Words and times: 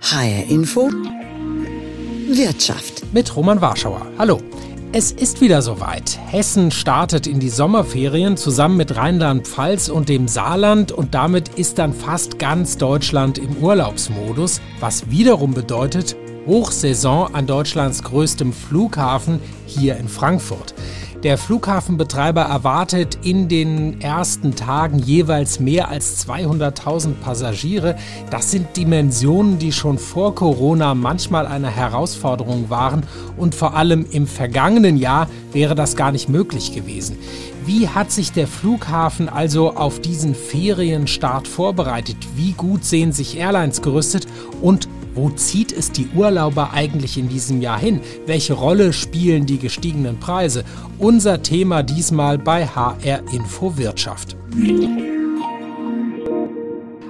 HR 0.00 0.50
Info 0.50 0.90
Wirtschaft 2.28 3.12
mit 3.12 3.34
Roman 3.34 3.60
Warschauer. 3.60 4.06
Hallo. 4.18 4.40
Es 4.92 5.10
ist 5.10 5.40
wieder 5.40 5.62
soweit. 5.62 6.18
Hessen 6.26 6.70
startet 6.70 7.26
in 7.26 7.40
die 7.40 7.48
Sommerferien 7.48 8.36
zusammen 8.36 8.76
mit 8.76 8.96
Rheinland-Pfalz 8.96 9.88
und 9.88 10.08
dem 10.08 10.28
Saarland 10.28 10.92
und 10.92 11.14
damit 11.14 11.50
ist 11.50 11.78
dann 11.78 11.92
fast 11.92 12.38
ganz 12.38 12.78
Deutschland 12.78 13.38
im 13.38 13.56
Urlaubsmodus, 13.56 14.60
was 14.80 15.10
wiederum 15.10 15.54
bedeutet 15.54 16.16
Hochsaison 16.46 17.34
an 17.34 17.46
Deutschlands 17.46 18.04
größtem 18.04 18.52
Flughafen 18.52 19.40
hier 19.66 19.96
in 19.96 20.08
Frankfurt. 20.08 20.74
Der 21.22 21.38
Flughafenbetreiber 21.38 22.42
erwartet 22.42 23.18
in 23.22 23.48
den 23.48 24.00
ersten 24.02 24.54
Tagen 24.54 24.98
jeweils 24.98 25.58
mehr 25.58 25.88
als 25.88 26.26
200.000 26.28 27.14
Passagiere. 27.14 27.96
Das 28.30 28.50
sind 28.50 28.76
Dimensionen, 28.76 29.58
die 29.58 29.72
schon 29.72 29.98
vor 29.98 30.34
Corona 30.34 30.94
manchmal 30.94 31.46
eine 31.46 31.70
Herausforderung 31.70 32.68
waren 32.68 33.04
und 33.38 33.54
vor 33.54 33.74
allem 33.74 34.04
im 34.10 34.26
vergangenen 34.26 34.98
Jahr 34.98 35.28
wäre 35.52 35.74
das 35.74 35.96
gar 35.96 36.12
nicht 36.12 36.28
möglich 36.28 36.74
gewesen. 36.74 37.16
Wie 37.64 37.88
hat 37.88 38.12
sich 38.12 38.30
der 38.30 38.46
Flughafen 38.46 39.28
also 39.28 39.74
auf 39.74 40.00
diesen 40.00 40.34
Ferienstart 40.34 41.48
vorbereitet? 41.48 42.16
Wie 42.36 42.52
gut 42.52 42.84
sehen 42.84 43.12
sich 43.12 43.38
Airlines 43.38 43.82
gerüstet 43.82 44.26
und 44.60 44.86
wo 45.16 45.30
zieht 45.30 45.72
es 45.72 45.90
die 45.90 46.08
Urlauber 46.14 46.72
eigentlich 46.72 47.16
in 47.16 47.28
diesem 47.28 47.62
Jahr 47.62 47.78
hin? 47.78 48.00
Welche 48.26 48.52
Rolle 48.52 48.92
spielen 48.92 49.46
die 49.46 49.58
gestiegenen 49.58 50.20
Preise? 50.20 50.62
Unser 50.98 51.42
Thema 51.42 51.82
diesmal 51.82 52.38
bei 52.38 52.66
HR 52.66 53.22
Info 53.32 53.76
Wirtschaft. 53.78 54.36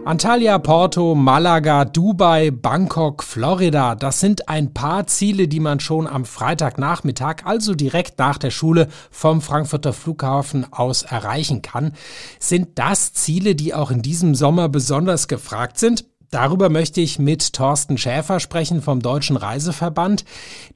Antalya, 0.05 0.59
Porto, 0.59 1.17
Malaga, 1.17 1.85
Dubai, 1.85 2.53
Bangkok, 2.53 3.25
Florida, 3.25 3.97
das 3.97 4.21
sind 4.21 4.49
ein 4.49 4.73
paar 4.73 5.09
Ziele, 5.09 5.49
die 5.49 5.59
man 5.59 5.81
schon 5.81 6.07
am 6.07 6.25
Freitagnachmittag, 6.25 7.45
also 7.45 7.75
direkt 7.75 8.21
nach 8.21 8.39
der 8.39 8.53
Schule 8.53 8.87
vom 9.11 9.41
Frankfurter 9.41 9.93
Flughafen 9.93 10.73
aus 10.73 11.03
erreichen 11.03 11.61
kann. 11.61 11.93
Sind 12.39 12.79
das 12.79 13.15
Ziele, 13.15 13.57
die 13.57 13.75
auch 13.75 13.91
in 13.91 14.01
diesem 14.01 14.37
Sommer 14.37 14.69
besonders 14.69 15.27
gefragt 15.27 15.77
sind? 15.81 16.05
Darüber 16.31 16.69
möchte 16.69 17.01
ich 17.01 17.19
mit 17.19 17.53
Thorsten 17.53 17.99
Schäfer 17.99 18.41
sprechen 18.41 18.83
vom 18.83 19.01
Deutschen 19.01 19.37
Reiseverband. 19.37 20.25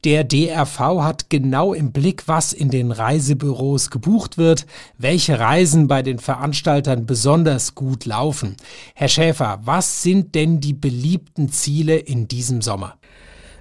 Der 0.05 0.23
DRV 0.23 0.79
hat 1.03 1.29
genau 1.29 1.75
im 1.75 1.91
Blick, 1.91 2.29
was 2.29 2.53
in 2.53 2.71
den 2.71 2.93
Reisebüros 2.93 3.91
gebucht 3.91 4.39
wird, 4.39 4.67
welche 4.97 5.41
Reisen 5.41 5.89
bei 5.89 6.03
den 6.03 6.19
Veranstaltern 6.19 7.05
besonders 7.05 7.75
gut 7.75 8.05
laufen. 8.07 8.57
Herr 8.95 9.09
Schäfer, 9.09 9.61
was 9.65 10.03
sind 10.03 10.35
denn 10.35 10.61
die 10.61 10.75
beliebten 10.75 11.51
Ziele 11.51 11.97
in 11.97 12.29
diesem 12.29 12.63
Sommer? 12.63 12.97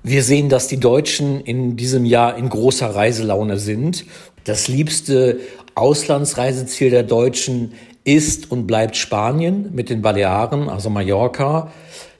Wir 0.03 0.23
sehen, 0.23 0.47
dass 0.47 0.67
die 0.67 0.79
Deutschen 0.79 1.41
in 1.41 1.75
diesem 1.75 2.05
Jahr 2.05 2.37
in 2.37 2.49
großer 2.49 2.95
Reiselaune 2.95 3.57
sind. 3.57 4.05
Das 4.45 4.67
liebste 4.67 5.39
Auslandsreiseziel 5.75 6.89
der 6.89 7.03
Deutschen 7.03 7.73
ist 8.15 8.51
und 8.51 8.65
bleibt 8.65 8.95
Spanien 8.95 9.69
mit 9.73 9.89
den 9.89 10.01
Balearen, 10.01 10.69
also 10.69 10.89
Mallorca, 10.89 11.71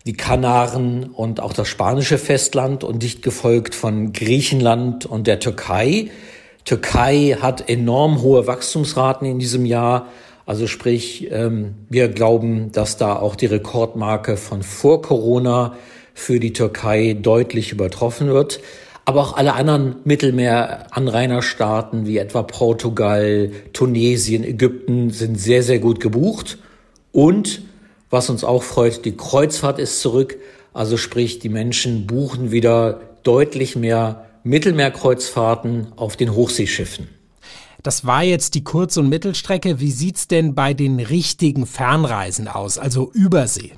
die 0.05 0.13
Kanaren 0.13 1.03
und 1.05 1.39
auch 1.39 1.53
das 1.53 1.67
spanische 1.67 2.17
Festland 2.17 2.83
und 2.83 3.03
dicht 3.03 3.21
gefolgt 3.21 3.75
von 3.75 4.13
Griechenland 4.13 5.05
und 5.05 5.27
der 5.27 5.39
Türkei. 5.39 6.09
Türkei 6.63 7.37
hat 7.41 7.69
enorm 7.69 8.21
hohe 8.21 8.47
Wachstumsraten 8.47 9.27
in 9.27 9.39
diesem 9.39 9.65
Jahr. 9.65 10.07
Also 10.45 10.67
sprich, 10.67 11.29
ähm, 11.31 11.75
wir 11.89 12.07
glauben, 12.09 12.71
dass 12.71 12.97
da 12.97 13.15
auch 13.15 13.35
die 13.35 13.47
Rekordmarke 13.47 14.37
von 14.37 14.63
vor 14.63 15.01
Corona 15.01 15.73
für 16.13 16.39
die 16.39 16.53
Türkei 16.53 17.17
deutlich 17.19 17.71
übertroffen 17.71 18.27
wird 18.27 18.61
aber 19.05 19.21
auch 19.21 19.37
alle 19.37 19.53
anderen 19.53 19.95
Mittelmeeranrainerstaaten 20.03 22.05
wie 22.05 22.17
etwa 22.17 22.43
Portugal, 22.43 23.51
Tunesien, 23.73 24.43
Ägypten 24.43 25.09
sind 25.09 25.39
sehr, 25.39 25.63
sehr 25.63 25.79
gut 25.79 25.99
gebucht. 25.99 26.59
Und 27.11 27.63
was 28.09 28.29
uns 28.29 28.43
auch 28.43 28.63
freut, 28.63 29.05
die 29.05 29.17
Kreuzfahrt 29.17 29.79
ist 29.79 30.01
zurück. 30.01 30.37
Also 30.73 30.97
sprich, 30.97 31.39
die 31.39 31.49
Menschen 31.49 32.07
buchen 32.07 32.51
wieder 32.51 33.01
deutlich 33.23 33.75
mehr 33.75 34.25
Mittelmeerkreuzfahrten 34.43 35.87
auf 35.95 36.15
den 36.15 36.33
Hochseeschiffen. 36.33 37.09
Das 37.83 38.05
war 38.05 38.23
jetzt 38.23 38.55
die 38.55 38.63
Kurz- 38.63 38.97
und 38.97 39.09
Mittelstrecke. 39.09 39.79
Wie 39.79 39.91
sieht's 39.91 40.27
denn 40.27 40.53
bei 40.53 40.73
den 40.73 40.99
richtigen 40.99 41.65
Fernreisen 41.65 42.47
aus, 42.47 42.77
also 42.77 43.11
Übersee? 43.13 43.71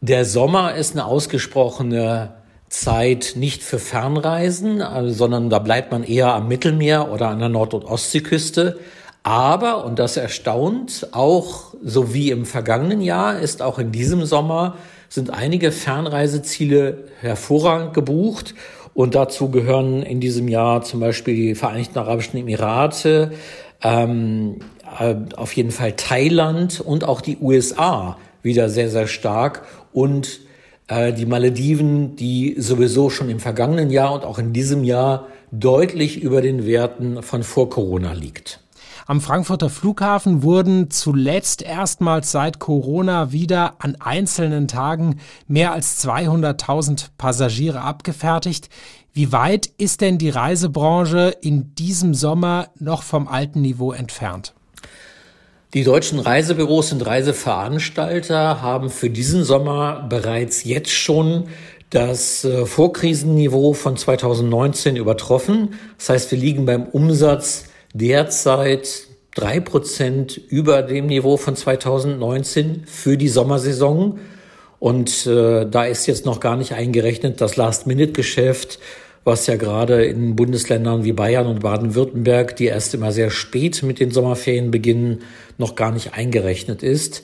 Der 0.00 0.24
Sommer 0.24 0.74
ist 0.74 0.92
eine 0.92 1.06
ausgesprochene 1.06 2.34
Zeit 2.72 3.34
nicht 3.36 3.62
für 3.62 3.78
Fernreisen, 3.78 4.80
also, 4.80 5.12
sondern 5.12 5.50
da 5.50 5.58
bleibt 5.58 5.92
man 5.92 6.04
eher 6.04 6.32
am 6.34 6.48
Mittelmeer 6.48 7.12
oder 7.12 7.28
an 7.28 7.38
der 7.38 7.50
Nord- 7.50 7.74
und 7.74 7.84
Ostseeküste. 7.84 8.78
Aber, 9.22 9.84
und 9.84 9.98
das 9.98 10.16
erstaunt, 10.16 11.08
auch 11.12 11.74
so 11.84 12.14
wie 12.14 12.30
im 12.30 12.46
vergangenen 12.46 13.02
Jahr, 13.02 13.38
ist 13.38 13.60
auch 13.60 13.78
in 13.78 13.92
diesem 13.92 14.24
Sommer 14.24 14.76
sind 15.10 15.28
einige 15.30 15.70
Fernreiseziele 15.70 17.04
hervorragend 17.20 17.92
gebucht. 17.92 18.54
Und 18.94 19.14
dazu 19.14 19.50
gehören 19.50 20.02
in 20.02 20.20
diesem 20.20 20.48
Jahr 20.48 20.82
zum 20.82 21.00
Beispiel 21.00 21.34
die 21.34 21.54
Vereinigten 21.54 21.98
Arabischen 21.98 22.38
Emirate, 22.38 23.32
ähm, 23.82 24.60
äh, 24.98 25.14
auf 25.36 25.52
jeden 25.52 25.70
Fall 25.70 25.92
Thailand 25.92 26.80
und 26.80 27.04
auch 27.04 27.20
die 27.20 27.36
USA 27.36 28.16
wieder 28.42 28.70
sehr, 28.70 28.88
sehr 28.88 29.06
stark 29.06 29.66
und 29.92 30.40
die 31.12 31.26
Malediven, 31.26 32.16
die 32.16 32.54
sowieso 32.58 33.10
schon 33.10 33.28
im 33.28 33.40
vergangenen 33.40 33.90
Jahr 33.90 34.12
und 34.12 34.24
auch 34.24 34.38
in 34.38 34.52
diesem 34.52 34.84
Jahr 34.84 35.26
deutlich 35.50 36.22
über 36.22 36.40
den 36.40 36.66
Werten 36.66 37.22
von 37.22 37.42
vor 37.42 37.70
Corona 37.70 38.12
liegt. 38.12 38.60
Am 39.06 39.20
Frankfurter 39.20 39.68
Flughafen 39.68 40.42
wurden 40.42 40.90
zuletzt 40.90 41.62
erstmals 41.62 42.30
seit 42.30 42.60
Corona 42.60 43.32
wieder 43.32 43.74
an 43.80 43.96
einzelnen 43.98 44.68
Tagen 44.68 45.18
mehr 45.48 45.72
als 45.72 46.04
200.000 46.06 47.08
Passagiere 47.18 47.80
abgefertigt. 47.80 48.68
Wie 49.12 49.32
weit 49.32 49.66
ist 49.66 50.00
denn 50.00 50.18
die 50.18 50.30
Reisebranche 50.30 51.34
in 51.40 51.74
diesem 51.74 52.14
Sommer 52.14 52.68
noch 52.78 53.02
vom 53.02 53.26
alten 53.26 53.60
Niveau 53.60 53.92
entfernt? 53.92 54.54
Die 55.74 55.84
deutschen 55.84 56.18
Reisebüros 56.18 56.92
und 56.92 57.06
Reiseveranstalter 57.06 58.60
haben 58.60 58.90
für 58.90 59.08
diesen 59.08 59.42
Sommer 59.42 60.06
bereits 60.06 60.64
jetzt 60.64 60.90
schon 60.90 61.44
das 61.88 62.44
äh, 62.44 62.66
Vorkrisenniveau 62.66 63.72
von 63.72 63.96
2019 63.96 64.96
übertroffen. 64.96 65.70
Das 65.96 66.10
heißt, 66.10 66.30
wir 66.30 66.36
liegen 66.36 66.66
beim 66.66 66.84
Umsatz 66.84 67.64
derzeit 67.94 69.06
drei 69.34 69.60
Prozent 69.60 70.36
über 70.36 70.82
dem 70.82 71.06
Niveau 71.06 71.38
von 71.38 71.56
2019 71.56 72.82
für 72.84 73.16
die 73.16 73.28
Sommersaison. 73.28 74.18
Und 74.78 75.26
äh, 75.26 75.64
da 75.64 75.84
ist 75.84 76.06
jetzt 76.06 76.26
noch 76.26 76.40
gar 76.40 76.56
nicht 76.56 76.74
eingerechnet 76.74 77.40
das 77.40 77.56
Last-Minute-Geschäft, 77.56 78.78
was 79.24 79.46
ja 79.46 79.56
gerade 79.56 80.04
in 80.04 80.34
Bundesländern 80.34 81.04
wie 81.04 81.12
Bayern 81.12 81.46
und 81.46 81.60
Baden-Württemberg, 81.60 82.56
die 82.56 82.66
erst 82.66 82.94
immer 82.94 83.12
sehr 83.12 83.30
spät 83.30 83.82
mit 83.82 84.00
den 84.00 84.10
Sommerferien 84.10 84.70
beginnen, 84.70 85.20
noch 85.58 85.76
gar 85.76 85.92
nicht 85.92 86.14
eingerechnet 86.14 86.82
ist. 86.82 87.22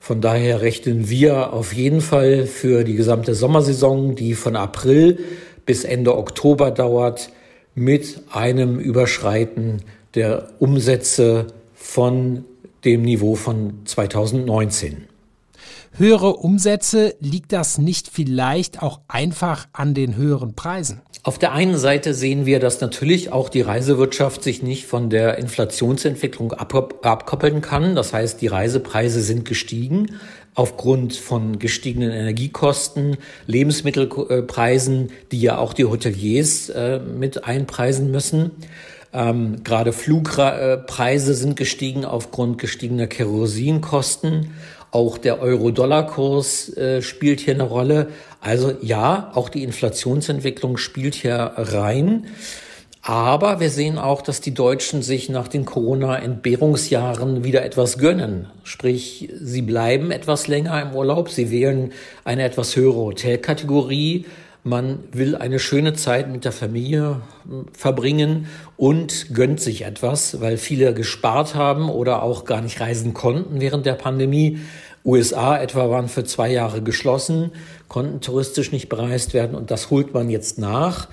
Von 0.00 0.20
daher 0.20 0.60
rechnen 0.60 1.08
wir 1.08 1.52
auf 1.52 1.72
jeden 1.72 2.00
Fall 2.00 2.46
für 2.46 2.84
die 2.84 2.94
gesamte 2.94 3.34
Sommersaison, 3.34 4.14
die 4.14 4.34
von 4.34 4.56
April 4.56 5.18
bis 5.64 5.84
Ende 5.84 6.16
Oktober 6.16 6.70
dauert, 6.70 7.30
mit 7.74 8.22
einem 8.30 8.78
Überschreiten 8.78 9.82
der 10.14 10.48
Umsätze 10.58 11.48
von 11.74 12.44
dem 12.84 13.02
Niveau 13.02 13.34
von 13.34 13.80
2019 13.84 15.15
höhere 15.98 16.36
Umsätze, 16.36 17.14
liegt 17.20 17.52
das 17.52 17.78
nicht 17.78 18.08
vielleicht 18.08 18.82
auch 18.82 19.00
einfach 19.08 19.68
an 19.72 19.94
den 19.94 20.16
höheren 20.16 20.54
Preisen? 20.54 21.00
Auf 21.22 21.38
der 21.38 21.52
einen 21.52 21.76
Seite 21.76 22.14
sehen 22.14 22.46
wir, 22.46 22.60
dass 22.60 22.80
natürlich 22.80 23.32
auch 23.32 23.48
die 23.48 23.62
Reisewirtschaft 23.62 24.44
sich 24.44 24.62
nicht 24.62 24.86
von 24.86 25.10
der 25.10 25.38
Inflationsentwicklung 25.38 26.52
abkoppeln 26.52 27.62
kann. 27.62 27.96
Das 27.96 28.12
heißt, 28.12 28.40
die 28.40 28.46
Reisepreise 28.46 29.20
sind 29.22 29.44
gestiegen 29.44 30.06
aufgrund 30.54 31.14
von 31.14 31.58
gestiegenen 31.58 32.12
Energiekosten, 32.12 33.18
Lebensmittelpreisen, 33.46 35.10
die 35.30 35.40
ja 35.40 35.58
auch 35.58 35.74
die 35.74 35.84
Hoteliers 35.84 36.70
äh, 36.70 36.98
mit 36.98 37.44
einpreisen 37.44 38.10
müssen. 38.10 38.52
Ähm, 39.12 39.62
gerade 39.64 39.92
Flugpreise 39.92 41.34
sind 41.34 41.56
gestiegen 41.56 42.04
aufgrund 42.04 42.58
gestiegener 42.58 43.06
Kerosinkosten. 43.06 44.50
Auch 44.90 45.18
der 45.18 45.40
Euro-Dollar-Kurs 45.40 46.76
äh, 46.76 47.02
spielt 47.02 47.40
hier 47.40 47.54
eine 47.54 47.64
Rolle. 47.64 48.08
Also 48.40 48.72
ja, 48.80 49.30
auch 49.34 49.48
die 49.48 49.62
Inflationsentwicklung 49.62 50.76
spielt 50.76 51.14
hier 51.14 51.52
rein. 51.56 52.26
Aber 53.02 53.60
wir 53.60 53.70
sehen 53.70 53.98
auch, 53.98 54.20
dass 54.20 54.40
die 54.40 54.52
Deutschen 54.52 55.00
sich 55.00 55.28
nach 55.28 55.46
den 55.46 55.64
Corona-Entbehrungsjahren 55.64 57.44
wieder 57.44 57.64
etwas 57.64 57.98
gönnen. 57.98 58.48
Sprich, 58.64 59.28
sie 59.40 59.62
bleiben 59.62 60.10
etwas 60.10 60.48
länger 60.48 60.82
im 60.82 60.92
Urlaub, 60.92 61.30
sie 61.30 61.52
wählen 61.52 61.92
eine 62.24 62.42
etwas 62.42 62.74
höhere 62.74 62.96
Hotelkategorie. 62.96 64.26
Man 64.66 65.04
will 65.12 65.36
eine 65.36 65.60
schöne 65.60 65.92
Zeit 65.92 66.28
mit 66.28 66.44
der 66.44 66.50
Familie 66.50 67.20
hm, 67.48 67.66
verbringen 67.72 68.48
und 68.76 69.32
gönnt 69.32 69.60
sich 69.60 69.82
etwas, 69.82 70.40
weil 70.40 70.56
viele 70.56 70.92
gespart 70.92 71.54
haben 71.54 71.88
oder 71.88 72.24
auch 72.24 72.44
gar 72.44 72.60
nicht 72.60 72.80
reisen 72.80 73.14
konnten 73.14 73.60
während 73.60 73.86
der 73.86 73.92
Pandemie. 73.92 74.58
USA 75.04 75.56
etwa 75.56 75.88
waren 75.88 76.08
für 76.08 76.24
zwei 76.24 76.50
Jahre 76.50 76.82
geschlossen, 76.82 77.52
konnten 77.86 78.20
touristisch 78.20 78.72
nicht 78.72 78.88
bereist 78.88 79.34
werden 79.34 79.54
und 79.56 79.70
das 79.70 79.90
holt 79.90 80.12
man 80.12 80.30
jetzt 80.30 80.58
nach. 80.58 81.06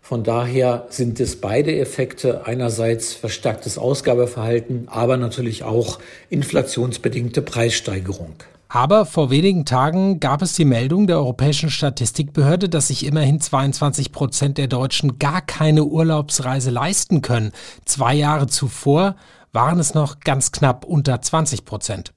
Von 0.00 0.24
daher 0.24 0.88
sind 0.90 1.20
es 1.20 1.36
beide 1.40 1.78
Effekte. 1.78 2.44
Einerseits 2.44 3.14
verstärktes 3.14 3.78
Ausgabeverhalten, 3.78 4.88
aber 4.88 5.16
natürlich 5.16 5.62
auch 5.62 6.00
inflationsbedingte 6.28 7.40
Preissteigerung. 7.40 8.34
Aber 8.68 9.06
vor 9.06 9.30
wenigen 9.30 9.64
Tagen 9.64 10.18
gab 10.18 10.42
es 10.42 10.54
die 10.54 10.64
Meldung 10.64 11.06
der 11.06 11.18
Europäischen 11.18 11.70
Statistikbehörde, 11.70 12.68
dass 12.68 12.88
sich 12.88 13.06
immerhin 13.06 13.40
22 13.40 14.10
Prozent 14.10 14.58
der 14.58 14.66
Deutschen 14.66 15.18
gar 15.18 15.40
keine 15.40 15.84
Urlaubsreise 15.84 16.70
leisten 16.70 17.22
können. 17.22 17.52
Zwei 17.84 18.14
Jahre 18.14 18.48
zuvor 18.48 19.14
waren 19.52 19.78
es 19.78 19.94
noch 19.94 20.20
ganz 20.20 20.50
knapp 20.50 20.84
unter 20.84 21.22
20 21.22 21.64
Prozent. 21.64 22.12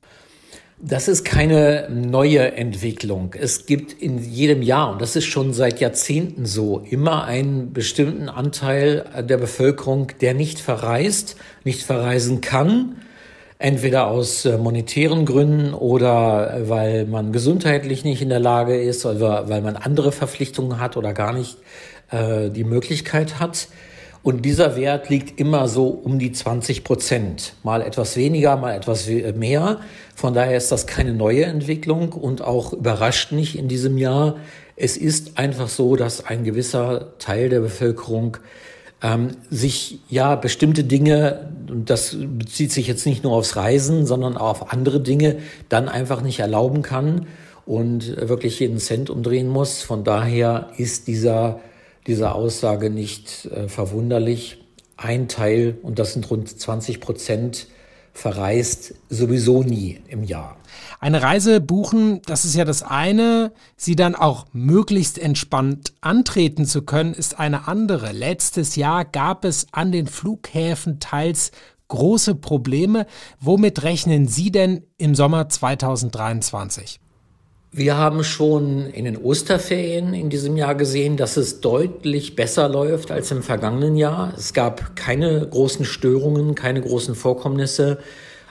Das 0.82 1.10
ist 1.10 1.26
keine 1.26 1.90
neue 1.90 2.54
Entwicklung. 2.54 3.36
Es 3.38 3.66
gibt 3.66 3.92
in 3.92 4.18
jedem 4.18 4.62
Jahr, 4.62 4.94
und 4.94 5.02
das 5.02 5.18
ist 5.18 5.26
schon 5.26 5.52
seit 5.54 5.82
Jahrzehnten 5.82 6.46
so, 6.46 6.80
immer 6.80 7.26
einen 7.26 7.74
bestimmten 7.74 8.30
Anteil 8.30 9.06
der 9.30 9.38
Bevölkerung, 9.38 10.14
der 10.22 10.34
nicht 10.34 10.60
verreist, 10.60 11.36
nicht 11.66 11.84
verreisen 11.84 12.40
kann, 12.40 12.96
entweder 13.60 14.08
aus 14.08 14.46
äh, 14.46 14.58
monetären 14.58 15.26
Gründen 15.26 15.74
oder 15.74 16.62
weil 16.70 17.06
man 17.06 17.34
gesundheitlich 17.34 18.06
nicht 18.06 18.22
in 18.22 18.30
der 18.30 18.40
Lage 18.40 18.82
ist 18.82 19.06
oder 19.06 19.50
weil 19.50 19.62
man 19.62 19.76
andere 19.76 20.14
Verpflichtungen 20.14 20.80
hat 20.80 20.96
oder 20.96 21.14
gar 21.14 21.34
nicht 21.34 21.58
äh, 22.10 22.50
die 22.50 22.64
Möglichkeit 22.64 23.40
hat. 23.40 23.68
Und 24.24 24.44
dieser 24.44 24.76
Wert 24.76 25.10
liegt 25.10 25.40
immer 25.40 25.68
so 25.68 25.88
um 25.88 26.20
die 26.20 26.32
20 26.32 26.84
Prozent. 26.84 27.54
Mal 27.64 27.82
etwas 27.82 28.18
weniger, 28.18 28.58
mal 28.58 28.76
etwas 28.76 29.08
mehr. 29.08 29.80
Von 30.16 30.34
daher 30.34 30.58
ist 30.58 30.72
das 30.74 30.88
keine 30.88 31.14
neue 31.14 31.46
Entwicklung 31.46 32.12
und 32.12 32.42
auch 32.42 32.74
überrascht 32.74 33.32
nicht 33.32 33.58
in 33.58 33.70
diesem 33.70 33.98
Jahr. 33.98 34.36
Es 34.76 34.98
ist 34.98 35.38
einfach 35.38 35.70
so, 35.70 35.96
dass 35.96 36.26
ein 36.26 36.44
gewisser 36.44 37.18
Teil 37.18 37.48
der 37.48 37.62
Bevölkerung 37.62 38.38
ähm, 39.02 39.30
sich 39.50 40.00
ja 40.10 40.36
bestimmte 40.36 40.84
Dinge, 40.84 41.52
und 41.70 41.90
das 41.90 42.18
bezieht 42.20 42.72
sich 42.72 42.88
jetzt 42.88 43.06
nicht 43.06 43.24
nur 43.24 43.34
aufs 43.34 43.56
Reisen, 43.56 44.06
sondern 44.06 44.38
auch 44.38 44.62
auf 44.62 44.74
andere 44.74 45.00
Dinge, 45.00 45.38
dann 45.70 45.90
einfach 45.90 46.22
nicht 46.22 46.40
erlauben 46.40 46.82
kann 46.82 47.28
und 47.66 48.18
wirklich 48.18 48.60
jeden 48.60 48.80
Cent 48.80 49.10
umdrehen 49.10 49.48
muss. 49.48 49.82
Von 49.82 50.04
daher 50.04 50.72
ist 50.78 51.08
dieser 51.08 51.60
dieser 52.10 52.36
Aussage 52.36 52.90
nicht 52.90 53.46
äh, 53.46 53.68
verwunderlich. 53.68 54.58
Ein 54.98 55.28
Teil, 55.28 55.78
und 55.82 56.00
das 56.00 56.14
sind 56.14 56.30
rund 56.30 56.50
20 56.50 57.00
Prozent, 57.00 57.68
verreist 58.14 58.96
sowieso 59.10 59.64
nie 59.64 60.00
im 60.08 60.24
Jahr. 60.24 60.58
Eine 61.00 61.22
Reise 61.22 61.62
buchen, 61.62 62.22
das 62.26 62.46
ist 62.46 62.56
ja 62.56 62.66
das 62.66 62.84
eine. 62.84 63.52
Sie 63.78 63.96
dann 63.96 64.16
auch 64.16 64.46
möglichst 64.52 65.18
entspannt 65.18 65.94
antreten 66.02 66.66
zu 66.66 66.82
können, 66.82 67.14
ist 67.14 67.40
eine 67.40 67.68
andere. 67.68 68.12
Letztes 68.12 68.76
Jahr 68.76 69.06
gab 69.06 69.46
es 69.46 69.68
an 69.72 69.92
den 69.92 70.08
Flughäfen 70.08 71.00
teils 71.00 71.52
große 71.88 72.36
Probleme. 72.36 73.06
Womit 73.40 73.84
rechnen 73.84 74.28
Sie 74.28 74.52
denn 74.52 74.84
im 74.98 75.16
Sommer 75.16 75.50
2023? 75.50 77.00
Wir 77.72 77.98
haben 77.98 78.24
schon 78.24 78.88
in 78.88 79.06
den 79.06 79.16
Osterferien 79.16 80.16
in 80.16 80.32
diesem 80.32 80.58
Jahr 80.58 80.74
gesehen, 80.74 81.18
dass 81.18 81.38
es 81.38 81.62
deutlich 81.62 82.36
besser 82.36 82.68
läuft 82.68 83.12
als 83.12 83.30
im 83.30 83.44
vergangenen 83.44 83.96
Jahr. 83.96 84.34
Es 84.36 84.54
gab 84.54 84.96
keine 84.96 85.48
großen 85.48 85.86
Störungen, 85.86 86.56
keine 86.56 86.82
großen 86.82 87.14
Vorkommnisse. 87.14 88.00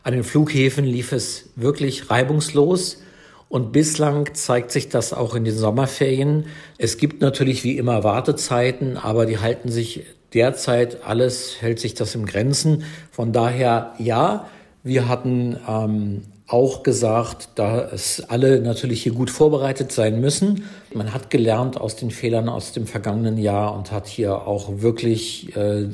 An 0.05 0.13
den 0.13 0.23
Flughäfen 0.23 0.85
lief 0.85 1.11
es 1.11 1.47
wirklich 1.57 2.11
reibungslos. 2.11 3.03
Und 3.49 3.73
bislang 3.73 4.35
zeigt 4.35 4.71
sich 4.71 4.89
das 4.89 5.13
auch 5.13 5.35
in 5.35 5.45
den 5.45 5.57
Sommerferien. 5.57 6.47
Es 6.77 6.97
gibt 6.97 7.21
natürlich 7.21 7.65
wie 7.65 7.77
immer 7.77 8.05
Wartezeiten, 8.05 8.97
aber 8.97 9.27
die 9.27 9.39
halten 9.39 9.71
sich 9.71 10.05
derzeit 10.33 11.03
alles, 11.05 11.61
hält 11.61 11.81
sich 11.81 11.95
das 11.95 12.15
im 12.15 12.25
Grenzen. 12.25 12.85
Von 13.11 13.33
daher 13.33 13.95
ja, 13.99 14.49
wir 14.85 15.09
hatten 15.09 15.57
ähm, 15.67 16.23
auch 16.49 16.83
gesagt, 16.83 17.51
dass 17.57 18.23
alle 18.29 18.61
natürlich 18.61 19.03
hier 19.03 19.13
gut 19.13 19.31
vorbereitet 19.31 19.93
sein 19.93 20.21
müssen. 20.21 20.65
Man 20.95 21.13
hat 21.13 21.29
gelernt 21.29 21.79
aus 21.79 21.97
den 21.97 22.11
Fehlern 22.11 22.49
aus 22.49 22.73
dem 22.73 22.87
vergangenen 22.87 23.37
Jahr 23.37 23.77
und 23.77 23.93
hat 23.93 24.07
hier 24.07 24.47
auch 24.47 24.81
wirklich 24.81 25.55
äh, 25.57 25.89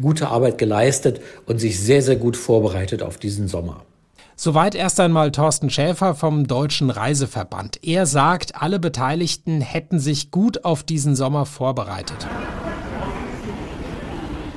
gute 0.00 0.28
Arbeit 0.28 0.56
geleistet 0.56 1.20
und 1.46 1.58
sich 1.60 1.78
sehr, 1.78 2.00
sehr 2.02 2.16
gut 2.16 2.36
vorbereitet 2.36 3.02
auf 3.02 3.18
diesen 3.18 3.48
Sommer. 3.48 3.82
Soweit 4.34 4.74
erst 4.74 4.98
einmal 5.00 5.30
Thorsten 5.30 5.68
Schäfer 5.68 6.14
vom 6.14 6.46
Deutschen 6.46 6.90
Reiseverband. 6.90 7.84
Er 7.84 8.06
sagt, 8.06 8.54
alle 8.54 8.78
Beteiligten 8.78 9.60
hätten 9.60 9.98
sich 9.98 10.30
gut 10.30 10.64
auf 10.64 10.84
diesen 10.84 11.16
Sommer 11.16 11.44
vorbereitet. 11.44 12.26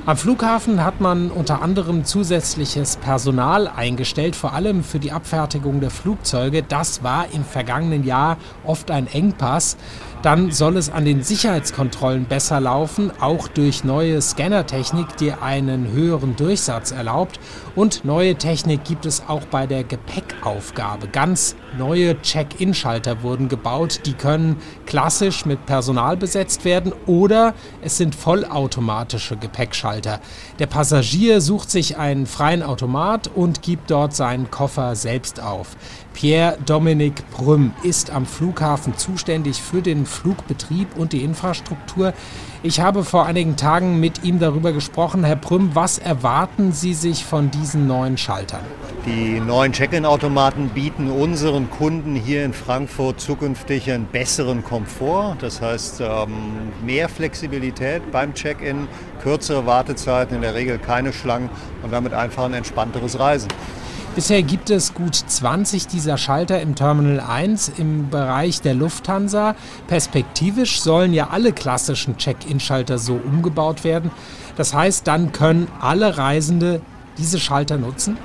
Am 0.04 0.16
Flughafen 0.16 0.84
hat 0.84 1.00
man 1.00 1.30
unter 1.30 1.62
anderem 1.62 2.04
zusätzliches 2.04 2.96
Personal 2.96 3.68
eingestellt, 3.68 4.34
vor 4.34 4.52
allem 4.52 4.82
für 4.82 4.98
die 4.98 5.12
Abfertigung 5.12 5.78
der 5.78 5.90
Flugzeuge. 5.90 6.64
Das 6.64 7.04
war 7.04 7.26
im 7.32 7.44
vergangenen 7.44 8.02
Jahr 8.02 8.36
oft 8.64 8.90
ein 8.90 9.06
Engpass. 9.06 9.76
Dann 10.22 10.52
soll 10.52 10.76
es 10.76 10.88
an 10.88 11.04
den 11.04 11.24
Sicherheitskontrollen 11.24 12.26
besser 12.26 12.60
laufen, 12.60 13.10
auch 13.20 13.48
durch 13.48 13.82
neue 13.82 14.22
Scannertechnik, 14.22 15.16
die 15.16 15.32
einen 15.32 15.90
höheren 15.90 16.36
Durchsatz 16.36 16.92
erlaubt. 16.92 17.40
Und 17.74 18.04
neue 18.04 18.36
Technik 18.36 18.84
gibt 18.84 19.04
es 19.04 19.24
auch 19.26 19.44
bei 19.46 19.66
der 19.66 19.82
Gepäckaufgabe. 19.82 21.08
Ganz 21.08 21.56
neue 21.76 22.20
Check-in-Schalter 22.22 23.24
wurden 23.24 23.48
gebaut. 23.48 24.02
Die 24.06 24.12
können 24.12 24.58
klassisch 24.86 25.44
mit 25.44 25.66
Personal 25.66 26.16
besetzt 26.16 26.64
werden 26.64 26.92
oder 27.06 27.54
es 27.80 27.96
sind 27.96 28.14
vollautomatische 28.14 29.36
Gepäckschalter. 29.36 30.20
Der 30.60 30.66
Passagier 30.66 31.40
sucht 31.40 31.68
sich 31.68 31.96
einen 31.96 32.26
freien 32.26 32.62
Automat 32.62 33.28
und 33.34 33.62
gibt 33.62 33.90
dort 33.90 34.14
seinen 34.14 34.52
Koffer 34.52 34.94
selbst 34.94 35.40
auf. 35.40 35.76
Pierre-Dominique 36.14 37.22
Brüm 37.30 37.72
ist 37.82 38.10
am 38.10 38.26
Flughafen 38.26 38.96
zuständig 38.96 39.60
für 39.60 39.82
den 39.82 40.06
Flugbetrieb 40.06 40.96
und 40.96 41.12
die 41.12 41.24
Infrastruktur. 41.24 42.12
Ich 42.62 42.80
habe 42.80 43.02
vor 43.04 43.26
einigen 43.26 43.56
Tagen 43.56 43.98
mit 43.98 44.22
ihm 44.24 44.38
darüber 44.38 44.72
gesprochen. 44.72 45.24
Herr 45.24 45.36
Brüm, 45.36 45.70
was 45.74 45.98
erwarten 45.98 46.72
Sie 46.72 46.94
sich 46.94 47.24
von 47.24 47.50
diesen 47.50 47.86
neuen 47.86 48.16
Schaltern? 48.16 48.60
Die 49.04 49.40
neuen 49.40 49.72
Check-in-Automaten 49.72 50.68
bieten 50.68 51.10
unseren 51.10 51.68
Kunden 51.70 52.14
hier 52.14 52.44
in 52.44 52.52
Frankfurt 52.52 53.20
zukünftig 53.20 53.90
einen 53.90 54.06
besseren 54.06 54.62
Komfort. 54.62 55.38
Das 55.40 55.60
heißt, 55.60 56.02
ähm, 56.02 56.70
mehr 56.86 57.08
Flexibilität 57.08 58.12
beim 58.12 58.32
Check-in, 58.32 58.86
kürzere 59.20 59.66
Wartezeiten, 59.66 60.36
in 60.36 60.42
der 60.42 60.54
Regel 60.54 60.78
keine 60.78 61.12
Schlangen 61.12 61.50
und 61.82 61.92
damit 61.92 62.14
einfach 62.14 62.44
ein 62.44 62.54
entspannteres 62.54 63.18
Reisen. 63.18 63.48
Bisher 64.14 64.42
gibt 64.42 64.68
es 64.68 64.92
gut 64.92 65.14
20 65.14 65.86
dieser 65.86 66.18
Schalter 66.18 66.60
im 66.60 66.74
Terminal 66.74 67.18
1 67.18 67.72
im 67.78 68.10
Bereich 68.10 68.60
der 68.60 68.74
Lufthansa. 68.74 69.54
Perspektivisch 69.86 70.82
sollen 70.82 71.14
ja 71.14 71.28
alle 71.30 71.54
klassischen 71.54 72.18
Check-in-Schalter 72.18 72.98
so 72.98 73.14
umgebaut 73.14 73.84
werden. 73.84 74.10
Das 74.56 74.74
heißt, 74.74 75.06
dann 75.06 75.32
können 75.32 75.66
alle 75.80 76.18
Reisende 76.18 76.82
diese 77.16 77.40
Schalter 77.40 77.78
nutzen? 77.78 78.18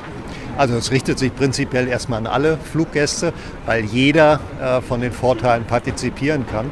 Also 0.58 0.76
es 0.76 0.92
richtet 0.92 1.20
sich 1.20 1.36
prinzipiell 1.36 1.88
erstmal 1.88 2.20
an 2.20 2.28
alle 2.28 2.58
Fluggäste, 2.58 3.32
weil 3.66 3.86
jeder 3.86 4.40
äh, 4.62 4.82
von 4.82 5.02
den 5.02 5.12
Vorteilen 5.12 5.66
partizipieren 5.66 6.46
kann. 6.48 6.72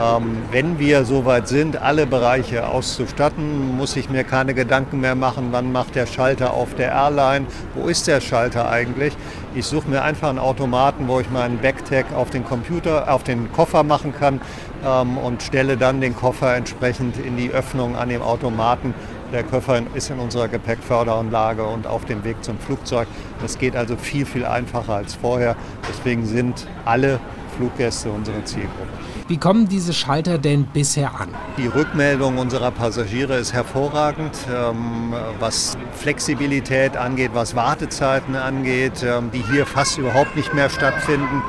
Ähm, 0.00 0.38
wenn 0.50 0.78
wir 0.78 1.04
soweit 1.04 1.48
sind, 1.48 1.80
alle 1.80 2.06
Bereiche 2.06 2.66
auszustatten, 2.66 3.76
muss 3.76 3.96
ich 3.96 4.08
mir 4.08 4.24
keine 4.24 4.54
Gedanken 4.54 5.00
mehr 5.00 5.14
machen, 5.14 5.48
wann 5.50 5.70
macht 5.70 5.94
der 5.94 6.06
Schalter 6.06 6.54
auf 6.54 6.74
der 6.74 6.92
Airline, 6.92 7.46
wo 7.74 7.88
ist 7.88 8.06
der 8.06 8.20
Schalter 8.20 8.70
eigentlich. 8.70 9.14
Ich 9.54 9.66
suche 9.66 9.88
mir 9.88 10.02
einfach 10.02 10.30
einen 10.30 10.38
Automaten, 10.38 11.08
wo 11.08 11.20
ich 11.20 11.30
meinen 11.30 11.58
Backtag 11.58 12.06
auf 12.14 12.30
den 12.30 12.44
Computer, 12.44 13.12
auf 13.12 13.22
den 13.22 13.52
Koffer 13.52 13.82
machen 13.82 14.14
kann 14.18 14.40
ähm, 14.84 15.18
und 15.18 15.42
stelle 15.42 15.76
dann 15.76 16.00
den 16.00 16.16
Koffer 16.16 16.56
entsprechend 16.56 17.18
in 17.18 17.36
die 17.36 17.50
Öffnung 17.50 17.94
an 17.96 18.08
dem 18.08 18.22
Automaten. 18.22 18.94
Der 19.32 19.44
Koffer 19.44 19.80
ist 19.94 20.10
in 20.10 20.18
unserer 20.18 20.46
Gepäckförderanlage 20.46 21.64
und 21.64 21.86
auf 21.86 22.04
dem 22.04 22.22
Weg 22.22 22.44
zum 22.44 22.58
Flugzeug. 22.58 23.08
Das 23.40 23.56
geht 23.56 23.74
also 23.74 23.96
viel, 23.96 24.26
viel 24.26 24.44
einfacher 24.44 24.94
als 24.94 25.14
vorher. 25.14 25.56
Deswegen 25.88 26.26
sind 26.26 26.66
alle 26.84 27.18
Fluggäste 27.56 28.10
unsere 28.10 28.44
Zielgruppe. 28.44 28.88
Wie 29.28 29.38
kommen 29.38 29.66
diese 29.68 29.94
Schalter 29.94 30.36
denn 30.36 30.64
bisher 30.66 31.18
an? 31.18 31.30
Die 31.56 31.66
Rückmeldung 31.66 32.36
unserer 32.36 32.70
Passagiere 32.70 33.36
ist 33.36 33.54
hervorragend, 33.54 34.36
ähm, 34.54 35.14
was 35.38 35.78
Flexibilität 35.94 36.98
angeht, 36.98 37.30
was 37.32 37.56
Wartezeiten 37.56 38.36
angeht, 38.36 39.02
ähm, 39.02 39.30
die 39.32 39.42
hier 39.50 39.64
fast 39.64 39.96
überhaupt 39.96 40.36
nicht 40.36 40.52
mehr 40.52 40.68
stattfinden. 40.68 41.42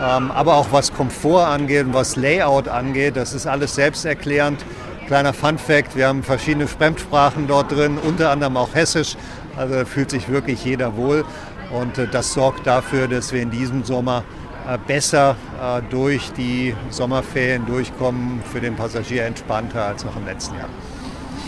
Ähm, 0.00 0.30
aber 0.32 0.56
auch 0.56 0.68
was 0.72 0.92
Komfort 0.92 1.46
angeht 1.46 1.86
und 1.86 1.94
was 1.94 2.16
Layout 2.16 2.66
angeht, 2.68 3.16
das 3.16 3.32
ist 3.32 3.46
alles 3.46 3.74
selbsterklärend. 3.74 4.64
Kleiner 5.08 5.32
Fun 5.32 5.56
Fact, 5.56 5.96
wir 5.96 6.06
haben 6.06 6.22
verschiedene 6.22 6.66
Fremdsprachen 6.66 7.46
dort 7.46 7.72
drin, 7.72 7.96
unter 7.96 8.30
anderem 8.30 8.58
auch 8.58 8.74
Hessisch. 8.74 9.16
Also 9.56 9.86
fühlt 9.86 10.10
sich 10.10 10.28
wirklich 10.28 10.62
jeder 10.66 10.98
wohl. 10.98 11.24
Und 11.72 11.96
äh, 11.96 12.06
das 12.06 12.34
sorgt 12.34 12.66
dafür, 12.66 13.08
dass 13.08 13.32
wir 13.32 13.40
in 13.40 13.50
diesem 13.50 13.84
Sommer 13.84 14.22
äh, 14.68 14.76
besser 14.86 15.34
äh, 15.62 15.80
durch 15.88 16.30
die 16.32 16.74
Sommerferien 16.90 17.64
durchkommen, 17.64 18.42
für 18.52 18.60
den 18.60 18.76
Passagier 18.76 19.24
entspannter 19.24 19.86
als 19.86 20.04
noch 20.04 20.14
im 20.14 20.26
letzten 20.26 20.56
Jahr. 20.56 20.68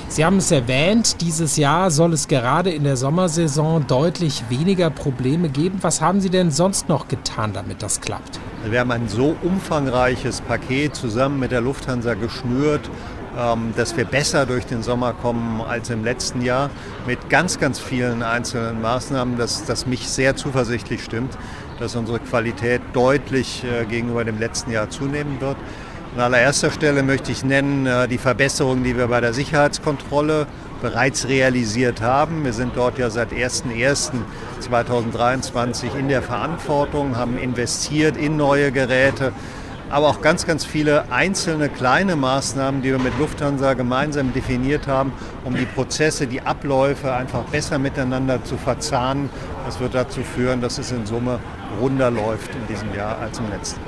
Sie 0.09 0.25
haben 0.25 0.39
es 0.39 0.51
erwähnt, 0.51 1.21
dieses 1.21 1.59
Jahr 1.59 1.91
soll 1.91 2.15
es 2.15 2.29
gerade 2.29 2.71
in 2.71 2.85
der 2.85 2.97
Sommersaison 2.97 3.87
deutlich 3.87 4.43
weniger 4.49 4.89
Probleme 4.89 5.51
geben. 5.51 5.81
Was 5.83 6.01
haben 6.01 6.23
Sie 6.23 6.31
denn 6.31 6.51
sonst 6.51 6.89
noch 6.89 7.09
getan, 7.09 7.53
damit 7.53 7.83
das 7.83 8.01
klappt? 8.01 8.41
Wir 8.65 8.81
haben 8.81 8.91
ein 8.91 9.07
so 9.09 9.37
umfangreiches 9.43 10.41
Paket 10.41 10.97
zusammen 10.97 11.39
mit 11.39 11.53
der 11.53 11.61
Lufthansa 11.61 12.15
geschnürt, 12.15 12.91
dass 13.77 13.97
wir 13.97 14.05
besser 14.05 14.45
durch 14.45 14.67
den 14.67 14.83
Sommer 14.83 15.13
kommen 15.13 15.61
als 15.61 15.89
im 15.91 16.03
letzten 16.03 16.43
Jahr 16.43 16.69
mit 17.07 17.31
ganz, 17.31 17.61
ganz 17.61 17.79
vielen 17.79 18.25
einzelnen 18.25 18.83
Maßnahmen, 18.83 19.39
dass 19.39 19.65
das 19.65 19.87
mich 19.87 20.09
sehr 20.09 20.35
zuversichtlich 20.35 21.05
stimmt, 21.05 21.39
dass 21.79 21.95
unsere 21.97 22.21
Qualität 22.21 22.83
deutlich 22.93 23.65
äh, 23.65 23.87
gegenüber 23.87 24.23
dem 24.25 24.39
letzten 24.39 24.71
Jahr 24.71 24.91
zunehmen 24.91 25.41
wird. 25.41 25.57
An 26.15 26.21
allererster 26.23 26.71
Stelle 26.73 27.03
möchte 27.05 27.33
ich 27.33 27.45
nennen 27.45 27.87
äh, 27.87 28.09
die 28.09 28.19
Verbesserungen, 28.19 28.85
die 28.85 28.97
wir 28.97 29.07
bei 29.07 29.21
der 29.21 29.33
Sicherheitskontrolle 29.33 30.47
bereits 30.83 31.29
realisiert 31.29 32.01
haben. 32.01 32.45
Wir 32.45 32.53
sind 32.53 32.73
dort 32.75 32.99
ja 32.99 33.11
seit 33.11 33.31
01.01.2023 33.33 35.97
in 35.97 36.09
der 36.09 36.23
Verantwortung, 36.23 37.17
haben 37.17 37.39
investiert 37.39 38.17
in 38.17 38.37
neue 38.37 38.73
Geräte, 38.73 39.33
aber 39.91 40.09
auch 40.09 40.21
ganz, 40.23 40.47
ganz 40.47 40.65
viele 40.65 41.11
einzelne 41.11 41.69
kleine 41.69 42.17
Maßnahmen, 42.17 42.83
die 42.83 42.91
wir 42.91 42.99
mit 42.99 43.19
Lufthansa 43.19 43.75
gemeinsam 43.75 44.33
definiert 44.33 44.87
haben, 44.87 45.13
um 45.45 45.55
die 45.55 45.67
Prozesse, 45.67 46.27
die 46.27 46.41
Abläufe 46.41 47.13
einfach 47.13 47.43
besser 47.45 47.79
miteinander 47.79 48.43
zu 48.45 48.57
verzahnen. 48.57 49.31
Das 49.67 49.81
wird 49.81 49.95
dazu 49.95 50.21
führen, 50.23 50.61
dass 50.61 50.79
es 50.79 50.93
in 50.93 51.07
Summe 51.07 51.41
runder 51.81 52.11
läuft 52.11 52.51
in 52.55 52.67
diesem 52.69 52.95
Jahr 52.95 53.19
als 53.19 53.39
im 53.39 53.51
letzten. 53.51 53.81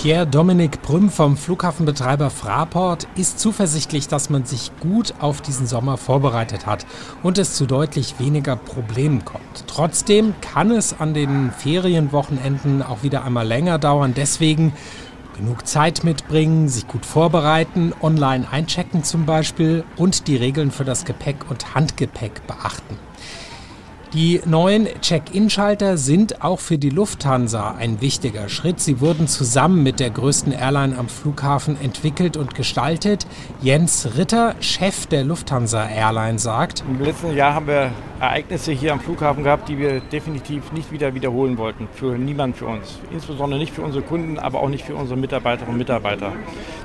Pierre-Dominik 0.00 0.80
Brüm 0.82 1.10
vom 1.10 1.36
Flughafenbetreiber 1.36 2.30
Fraport 2.30 3.08
ist 3.16 3.40
zuversichtlich, 3.40 4.06
dass 4.06 4.30
man 4.30 4.44
sich 4.44 4.70
gut 4.78 5.14
auf 5.18 5.40
diesen 5.40 5.66
Sommer 5.66 5.96
vorbereitet 5.96 6.66
hat 6.66 6.86
und 7.24 7.36
es 7.36 7.54
zu 7.54 7.66
deutlich 7.66 8.20
weniger 8.20 8.54
Problemen 8.54 9.24
kommt. 9.24 9.64
Trotzdem 9.66 10.34
kann 10.40 10.70
es 10.70 11.00
an 11.00 11.14
den 11.14 11.50
Ferienwochenenden 11.50 12.80
auch 12.80 13.02
wieder 13.02 13.24
einmal 13.24 13.44
länger 13.44 13.80
dauern. 13.80 14.14
Deswegen 14.16 14.72
genug 15.38 15.66
Zeit 15.66 16.04
mitbringen, 16.04 16.68
sich 16.68 16.86
gut 16.86 17.06
vorbereiten, 17.06 17.94
online 18.02 18.46
einchecken 18.50 19.04
zum 19.04 19.24
Beispiel 19.24 19.84
und 19.96 20.26
die 20.26 20.36
Regeln 20.36 20.70
für 20.70 20.84
das 20.84 21.04
Gepäck 21.04 21.48
und 21.48 21.74
Handgepäck 21.74 22.46
beachten. 22.46 22.98
Die 24.14 24.40
neuen 24.46 24.88
Check-in-Schalter 25.02 25.98
sind 25.98 26.42
auch 26.42 26.60
für 26.60 26.78
die 26.78 26.88
Lufthansa 26.88 27.74
ein 27.78 28.00
wichtiger 28.00 28.48
Schritt. 28.48 28.80
Sie 28.80 29.00
wurden 29.00 29.28
zusammen 29.28 29.82
mit 29.82 30.00
der 30.00 30.08
größten 30.08 30.50
Airline 30.50 30.96
am 30.96 31.10
Flughafen 31.10 31.78
entwickelt 31.78 32.38
und 32.38 32.54
gestaltet. 32.54 33.26
Jens 33.60 34.16
Ritter, 34.16 34.54
Chef 34.60 35.04
der 35.04 35.24
Lufthansa 35.24 35.86
Airline, 35.86 36.38
sagt, 36.38 36.84
Im 36.88 37.04
letzten 37.04 37.36
Jahr 37.36 37.52
haben 37.52 37.66
wir 37.66 37.90
Ereignisse 38.18 38.72
hier 38.72 38.94
am 38.94 39.00
Flughafen 39.00 39.44
gehabt, 39.44 39.68
die 39.68 39.76
wir 39.76 40.00
definitiv 40.00 40.72
nicht 40.72 40.90
wieder 40.90 41.14
wiederholen 41.14 41.58
wollten. 41.58 41.86
Für 41.92 42.16
niemand 42.16 42.56
für 42.56 42.66
uns. 42.66 42.98
Insbesondere 43.12 43.60
nicht 43.60 43.74
für 43.74 43.82
unsere 43.82 44.02
Kunden, 44.02 44.38
aber 44.38 44.60
auch 44.60 44.70
nicht 44.70 44.86
für 44.86 44.96
unsere 44.96 45.20
Mitarbeiterinnen 45.20 45.74
und 45.74 45.78
Mitarbeiter. 45.78 46.32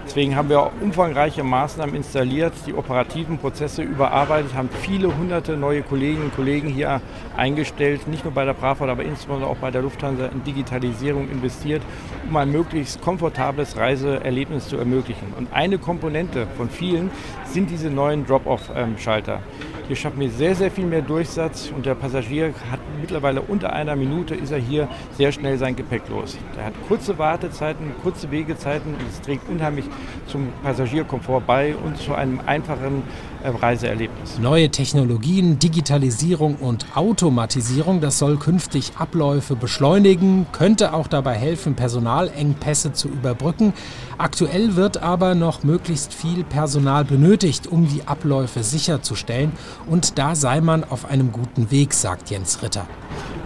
Deswegen 0.06 0.36
haben 0.36 0.50
wir 0.50 0.72
umfangreiche 0.82 1.44
Maßnahmen 1.44 1.96
installiert, 1.96 2.54
die 2.68 2.74
operativen 2.74 3.38
Prozesse 3.38 3.82
überarbeitet, 3.82 4.54
haben 4.54 4.70
viele 4.82 5.16
hunderte 5.16 5.56
neue 5.56 5.82
Kolleginnen 5.82 6.26
und 6.26 6.36
Kollegen 6.36 6.68
hier 6.68 7.02
eingestellt, 7.36 8.08
nicht 8.08 8.24
nur 8.24 8.34
bei 8.34 8.46
der 8.46 8.54
Braford, 8.54 8.90
aber 8.90 9.04
insbesondere 9.04 9.50
auch 9.50 9.58
bei 9.58 9.72
der 9.72 9.82
Lufthansa 9.82 10.28
in 10.28 10.44
Digitalisierung 10.44 11.30
investiert, 11.30 11.82
um 12.28 12.36
ein 12.38 12.52
möglichst 12.52 13.02
komfortables 13.02 13.78
Reiseerlebnis 13.78 14.68
zu 14.68 14.78
ermöglichen. 14.78 15.34
Und 15.38 15.52
eine 15.54 15.78
Komponente 15.78 16.48
von 16.58 16.70
vielen 16.70 17.12
sind 17.46 17.70
diese 17.70 17.90
neuen 17.90 18.26
Drop-off-Schalter. 18.26 19.42
Hier 19.88 19.98
schaffen 19.98 20.22
wir 20.22 20.30
sehr, 20.30 20.56
sehr 20.56 20.72
viel 20.72 20.86
mehr 20.86 21.02
Durchsatz 21.02 21.70
und 21.76 21.86
der 21.86 21.94
Passagier 21.94 22.54
hat 22.72 22.80
mittlerweile 23.02 23.42
unter 23.42 23.74
einer 23.74 23.98
Minute 23.98 24.34
ist 24.34 24.52
er 24.52 24.58
hier 24.58 24.88
sehr 25.18 25.34
schnell 25.34 25.58
sein 25.58 25.76
Gepäck 25.76 26.04
los. 26.10 26.38
Er 26.58 26.68
hat 26.68 26.74
kurze 26.88 27.18
Wartezeiten, 27.18 27.92
kurze 28.02 28.32
Wegezeiten. 28.32 28.96
Das 29.06 29.20
trägt 29.20 29.50
unheimlich 29.50 29.84
zum 30.28 30.48
Passagierkomfort 30.64 31.42
bei 31.46 31.76
und 31.76 31.98
zu 31.98 32.16
einem 32.16 32.40
einfachen 32.46 33.04
äh, 33.44 33.50
Reiseerlebnis. 33.50 34.40
Neue 34.40 34.70
Technologien, 34.70 35.60
Digitalisierung 35.60 36.56
und 36.56 36.86
Automatisierung, 36.96 38.00
das 38.00 38.20
soll 38.20 38.38
künftig 38.38 38.94
Abläufe 38.98 39.58
beschleunigen, 39.58 40.46
könnte 40.54 40.94
auch 40.94 41.08
dabei 41.08 41.34
helfen, 41.34 41.76
Personalengpässe 41.76 42.94
zu 42.94 43.10
überbrücken. 43.10 43.74
Aktuell 44.18 44.76
wird 44.76 45.02
aber 45.02 45.34
noch 45.34 45.64
möglichst 45.64 46.14
viel 46.14 46.44
Personal 46.44 47.04
benötigt, 47.04 47.66
um 47.68 47.88
die 47.88 48.08
Abläufe 48.08 48.62
sicherzustellen. 48.62 49.52
Und 49.88 50.20
da 50.20 50.36
sei 50.36 50.62
man 50.62 50.84
auf 50.84 51.06
einem 51.06 51.32
guten 51.32 51.72
Weg, 51.72 51.94
sagt 51.94 52.30
Jens 52.30 52.62
Ritter. 52.62 52.86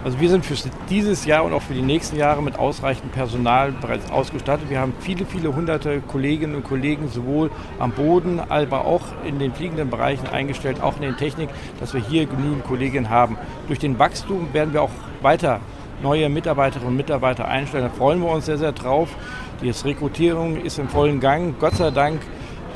Also 0.04 0.20
wir 0.20 0.30
sind 0.30 0.46
für 0.46 0.56
dieses 0.90 1.26
Jahr 1.26 1.44
und 1.46 1.54
auch 1.54 1.62
für 1.62 1.74
die 1.74 1.82
nächsten 1.82 2.18
Jahre 2.18 2.42
mit 2.42 2.60
ausreichend 2.60 3.12
Personal 3.14 3.72
bereits 3.72 4.12
ausgestattet. 4.12 4.70
Wir 4.70 4.80
haben 4.80 4.94
viele, 5.00 5.26
viele 5.26 5.56
hunderte 5.56 6.02
Kolleginnen 6.02 6.56
und 6.56 6.64
Kollegen 6.64 7.10
sowohl 7.10 7.50
am 7.80 7.92
Boden, 7.92 8.40
aber 8.40 8.86
auch 8.86 9.02
in 9.26 9.40
den 9.40 9.54
fliegenden 9.54 9.90
Bereichen 9.90 10.28
eingestellt, 10.28 10.82
auch 10.82 10.96
in 10.98 11.02
der 11.02 11.18
Technik, 11.18 11.50
dass 11.80 11.94
wir 11.94 12.02
hier 12.02 12.26
genügend 12.26 12.66
Kolleginnen 12.66 13.10
haben. 13.10 13.38
Durch 13.68 13.80
den 13.80 14.00
Wachstum 14.00 14.54
werden 14.54 14.74
wir 14.74 14.82
auch 14.82 14.92
weiter 15.22 15.62
neue 16.02 16.30
Mitarbeiterinnen 16.30 16.90
und 16.90 16.98
Mitarbeiter 16.98 17.48
einstellen. 17.48 17.86
Da 17.86 17.90
freuen 17.90 18.22
wir 18.22 18.30
uns 18.30 18.46
sehr, 18.46 18.58
sehr 18.58 18.72
drauf. 18.72 19.10
Die 19.62 19.70
Rekrutierung 19.70 20.58
ist 20.58 20.78
im 20.78 20.88
vollen 20.88 21.20
Gang. 21.20 21.56
Gott 21.60 21.76
sei 21.76 21.90
Dank 21.90 22.22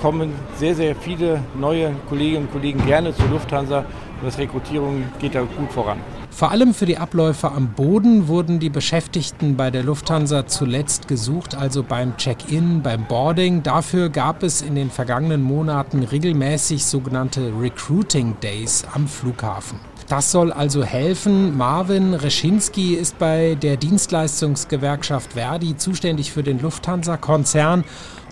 kommen 0.01 0.33
sehr, 0.57 0.73
sehr 0.75 0.95
viele 0.95 1.43
neue 1.55 1.93
Kolleginnen 2.09 2.47
und 2.47 2.51
Kollegen 2.51 2.83
gerne 2.85 3.15
zur 3.15 3.27
Lufthansa 3.27 3.79
und 3.79 4.25
das 4.25 4.37
Rekrutierung 4.37 5.03
geht 5.19 5.35
da 5.35 5.41
gut 5.41 5.71
voran. 5.71 5.99
Vor 6.31 6.49
allem 6.49 6.73
für 6.73 6.87
die 6.87 6.97
Abläufe 6.97 7.51
am 7.51 7.73
Boden 7.73 8.27
wurden 8.27 8.59
die 8.59 8.69
Beschäftigten 8.69 9.57
bei 9.57 9.69
der 9.69 9.83
Lufthansa 9.83 10.47
zuletzt 10.47 11.07
gesucht, 11.07 11.55
also 11.55 11.83
beim 11.83 12.17
Check-in, 12.17 12.81
beim 12.81 13.05
Boarding. 13.05 13.61
Dafür 13.61 14.09
gab 14.09 14.41
es 14.41 14.61
in 14.61 14.73
den 14.73 14.89
vergangenen 14.89 15.43
Monaten 15.43 16.03
regelmäßig 16.03 16.85
sogenannte 16.85 17.51
Recruiting 17.59 18.37
Days 18.41 18.85
am 18.93 19.07
Flughafen. 19.07 19.79
Das 20.11 20.29
soll 20.29 20.51
also 20.51 20.83
helfen. 20.83 21.55
Marvin 21.55 22.13
Reschinski 22.13 22.95
ist 22.95 23.17
bei 23.17 23.55
der 23.55 23.77
Dienstleistungsgewerkschaft 23.77 25.31
Verdi 25.31 25.77
zuständig 25.77 26.33
für 26.33 26.43
den 26.43 26.59
Lufthansa-Konzern. 26.59 27.85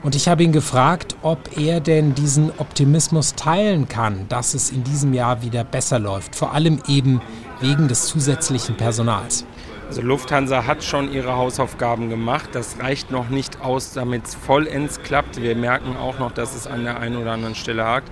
Und 0.04 0.14
ich 0.14 0.28
habe 0.28 0.44
ihn 0.44 0.52
gefragt, 0.52 1.16
ob 1.22 1.58
er 1.58 1.80
denn 1.80 2.16
diesen 2.16 2.52
Optimismus 2.58 3.34
teilen 3.36 3.88
kann, 3.88 4.26
dass 4.28 4.56
es 4.56 4.72
in 4.72 4.84
diesem 4.84 5.14
Jahr 5.14 5.42
wieder 5.42 5.64
besser 5.64 6.00
läuft. 6.00 6.36
Vor 6.36 6.54
allem 6.54 6.82
eben 6.90 7.22
wegen 7.62 7.88
des 7.88 8.08
zusätzlichen 8.08 8.76
Personals. 8.76 9.46
Also 9.90 10.04
Lufthansa 10.04 10.68
hat 10.68 10.84
schon 10.84 11.12
ihre 11.12 11.36
Hausaufgaben 11.36 12.10
gemacht. 12.10 12.50
Das 12.52 12.80
reicht 12.80 13.10
noch 13.10 13.30
nicht 13.30 13.60
aus, 13.62 13.92
damit 13.92 14.28
es 14.28 14.36
vollends 14.36 15.02
klappt. 15.02 15.42
Wir 15.42 15.56
merken 15.56 15.98
auch 15.98 16.20
noch, 16.20 16.32
dass 16.32 16.56
es 16.56 16.68
an 16.68 16.84
der 16.84 17.00
einen 17.00 17.18
oder 17.18 17.32
anderen 17.32 17.56
Stelle 17.56 17.86
hakt. 17.86 18.12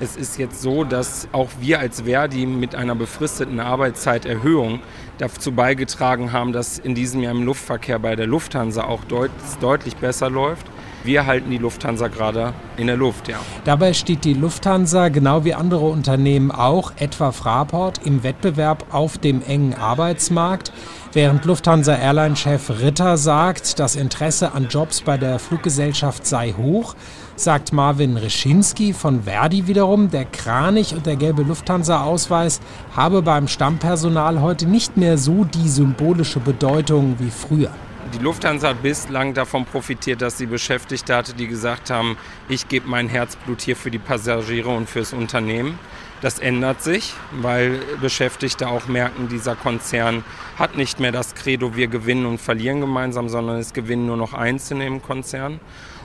Es 0.00 0.16
ist 0.16 0.36
jetzt 0.36 0.60
so, 0.60 0.84
dass 0.84 1.26
auch 1.32 1.48
wir 1.60 1.78
als 1.78 2.02
Verdi 2.02 2.44
mit 2.44 2.74
einer 2.74 2.94
befristeten 2.94 3.58
Arbeitszeiterhöhung 3.58 4.80
dazu 5.16 5.52
beigetragen 5.52 6.30
haben, 6.30 6.52
dass 6.52 6.78
in 6.78 6.94
diesem 6.94 7.22
Jahr 7.22 7.32
im 7.32 7.44
Luftverkehr 7.44 7.98
bei 7.98 8.16
der 8.16 8.26
Lufthansa 8.26 8.84
auch 8.84 9.02
deut 9.04 9.30
deutlich 9.62 9.96
besser 9.96 10.28
läuft. 10.28 10.66
Wir 11.04 11.26
halten 11.26 11.50
die 11.50 11.58
Lufthansa 11.58 12.08
gerade 12.08 12.54
in 12.78 12.86
der 12.86 12.96
Luft, 12.96 13.28
ja. 13.28 13.36
Dabei 13.64 13.92
steht 13.92 14.24
die 14.24 14.32
Lufthansa, 14.32 15.10
genau 15.10 15.44
wie 15.44 15.52
andere 15.52 15.84
Unternehmen 15.84 16.50
auch, 16.50 16.92
etwa 16.96 17.30
Fraport, 17.30 18.00
im 18.06 18.22
Wettbewerb 18.22 18.86
auf 18.90 19.18
dem 19.18 19.42
engen 19.42 19.74
Arbeitsmarkt. 19.74 20.72
Während 21.14 21.44
Lufthansa 21.44 21.94
Airline-Chef 21.94 22.70
Ritter 22.80 23.16
sagt, 23.16 23.78
das 23.78 23.94
Interesse 23.94 24.50
an 24.52 24.66
Jobs 24.68 25.00
bei 25.00 25.16
der 25.16 25.38
Fluggesellschaft 25.38 26.26
sei 26.26 26.52
hoch, 26.58 26.96
sagt 27.36 27.72
Marvin 27.72 28.16
Reschinski 28.16 28.92
von 28.92 29.22
Verdi 29.22 29.68
wiederum, 29.68 30.10
der 30.10 30.24
Kranich 30.24 30.92
und 30.92 31.06
der 31.06 31.14
gelbe 31.14 31.42
Lufthansa-Ausweis 31.42 32.58
habe 32.96 33.22
beim 33.22 33.46
Stammpersonal 33.46 34.40
heute 34.40 34.66
nicht 34.66 34.96
mehr 34.96 35.16
so 35.16 35.44
die 35.44 35.68
symbolische 35.68 36.40
Bedeutung 36.40 37.14
wie 37.20 37.30
früher. 37.30 37.70
Die 38.12 38.18
Lufthansa 38.18 38.68
hat 38.68 38.82
bislang 38.82 39.32
davon 39.32 39.64
profitiert, 39.64 40.20
dass 40.20 40.36
sie 40.36 40.46
Beschäftigte 40.46 41.16
hatte, 41.16 41.32
die 41.32 41.48
gesagt 41.48 41.90
haben, 41.90 42.18
ich 42.48 42.68
gebe 42.68 42.88
mein 42.88 43.08
Herzblut 43.08 43.62
hier 43.62 43.76
für 43.76 43.90
die 43.90 43.98
Passagiere 43.98 44.68
und 44.68 44.88
fürs 44.88 45.12
Unternehmen. 45.12 45.78
Das 46.20 46.38
ändert 46.38 46.82
sich, 46.82 47.14
weil 47.32 47.80
Beschäftigte 48.00 48.68
auch 48.68 48.86
merken, 48.86 49.28
dieser 49.28 49.56
Konzern 49.56 50.22
hat 50.58 50.76
nicht 50.76 51.00
mehr 51.00 51.12
das 51.12 51.34
Credo, 51.34 51.76
wir 51.76 51.86
gewinnen 51.86 52.26
und 52.26 52.40
verlieren 52.40 52.80
gemeinsam, 52.80 53.28
sondern 53.28 53.56
es 53.56 53.72
gewinnen 53.72 54.06
nur 54.06 54.16
noch 54.16 54.34
Einzelne 54.34 54.86
im 54.86 55.02
Konzern. 55.02 55.58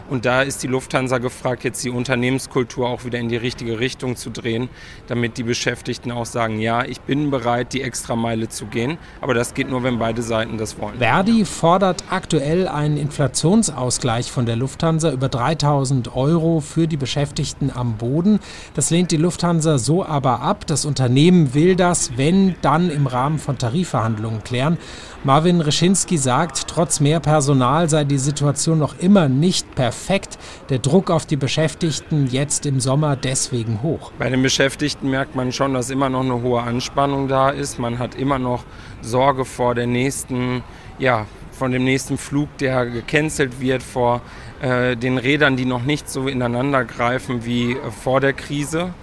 Und 0.09 0.25
da 0.25 0.41
ist 0.41 0.63
die 0.63 0.67
Lufthansa 0.67 1.19
gefragt, 1.19 1.63
jetzt 1.63 1.83
die 1.83 1.91
Unternehmenskultur 1.91 2.89
auch 2.89 3.05
wieder 3.05 3.19
in 3.19 3.29
die 3.29 3.37
richtige 3.37 3.79
Richtung 3.79 4.15
zu 4.15 4.31
drehen, 4.31 4.69
damit 5.07 5.37
die 5.37 5.43
Beschäftigten 5.43 6.11
auch 6.11 6.25
sagen, 6.25 6.59
ja, 6.59 6.83
ich 6.83 6.99
bin 7.01 7.29
bereit, 7.29 7.73
die 7.73 7.83
Extrameile 7.83 8.49
zu 8.49 8.65
gehen. 8.65 8.97
Aber 9.21 9.33
das 9.33 9.53
geht 9.53 9.69
nur, 9.69 9.83
wenn 9.83 9.99
beide 9.99 10.23
Seiten 10.23 10.57
das 10.57 10.79
wollen. 10.79 10.97
Verdi 10.97 11.45
fordert 11.45 12.03
aktuell 12.09 12.67
einen 12.67 12.97
Inflationsausgleich 12.97 14.31
von 14.31 14.45
der 14.45 14.55
Lufthansa 14.55 15.11
über 15.11 15.29
3000 15.29 16.15
Euro 16.15 16.59
für 16.59 16.87
die 16.87 16.97
Beschäftigten 16.97 17.71
am 17.73 17.97
Boden. 17.97 18.39
Das 18.73 18.89
lehnt 18.89 19.11
die 19.11 19.17
Lufthansa 19.17 19.77
so 19.77 20.03
aber 20.03 20.41
ab. 20.41 20.65
Das 20.65 20.85
Unternehmen 20.85 21.53
will 21.53 21.75
das, 21.75 22.17
wenn, 22.17 22.55
dann 22.61 22.89
im 22.89 23.05
Rahmen 23.05 23.37
von 23.37 23.57
Tarifverhandlungen 23.57 24.43
klären. 24.43 24.77
Marvin 25.25 25.59
Reschinski 25.59 26.17
sagt, 26.17 26.69
trotz 26.69 27.01
mehr 27.01 27.19
Personal 27.19 27.89
sei 27.89 28.05
die 28.05 28.17
Situation 28.17 28.79
noch 28.79 28.97
immer 28.99 29.27
nicht 29.27 29.75
perfekt. 29.75 30.39
Der 30.69 30.79
Druck 30.79 31.11
auf 31.11 31.25
die 31.25 31.35
Beschäftigten 31.35 32.27
jetzt 32.27 32.65
im 32.65 32.79
Sommer 32.79 33.17
deswegen 33.17 33.83
hoch. 33.83 34.13
Bei 34.17 34.29
den 34.29 34.41
Beschäftigten 34.41 35.09
merkt 35.09 35.35
man 35.35 35.51
schon, 35.51 35.73
dass 35.73 35.89
immer 35.89 36.07
noch 36.07 36.21
eine 36.21 36.41
hohe 36.41 36.61
Anspannung 36.61 37.27
da 37.27 37.49
ist. 37.49 37.79
Man 37.79 37.99
hat 37.99 38.15
immer 38.15 38.39
noch 38.39 38.63
Sorge 39.01 39.43
vor 39.43 39.75
der 39.75 39.87
nächsten, 39.87 40.63
ja, 40.99 41.25
von 41.51 41.73
dem 41.73 41.83
nächsten 41.83 42.17
Flug, 42.17 42.57
der 42.59 42.85
gecancelt 42.85 43.59
wird, 43.59 43.83
vor 43.83 44.21
äh, 44.61 44.95
den 44.95 45.17
Rädern, 45.17 45.57
die 45.57 45.65
noch 45.65 45.83
nicht 45.83 46.09
so 46.09 46.29
ineinander 46.29 46.85
greifen 46.85 47.43
wie 47.43 47.73
äh, 47.73 47.91
vor 47.91 48.21
der 48.21 48.31
Krise. 48.31 48.93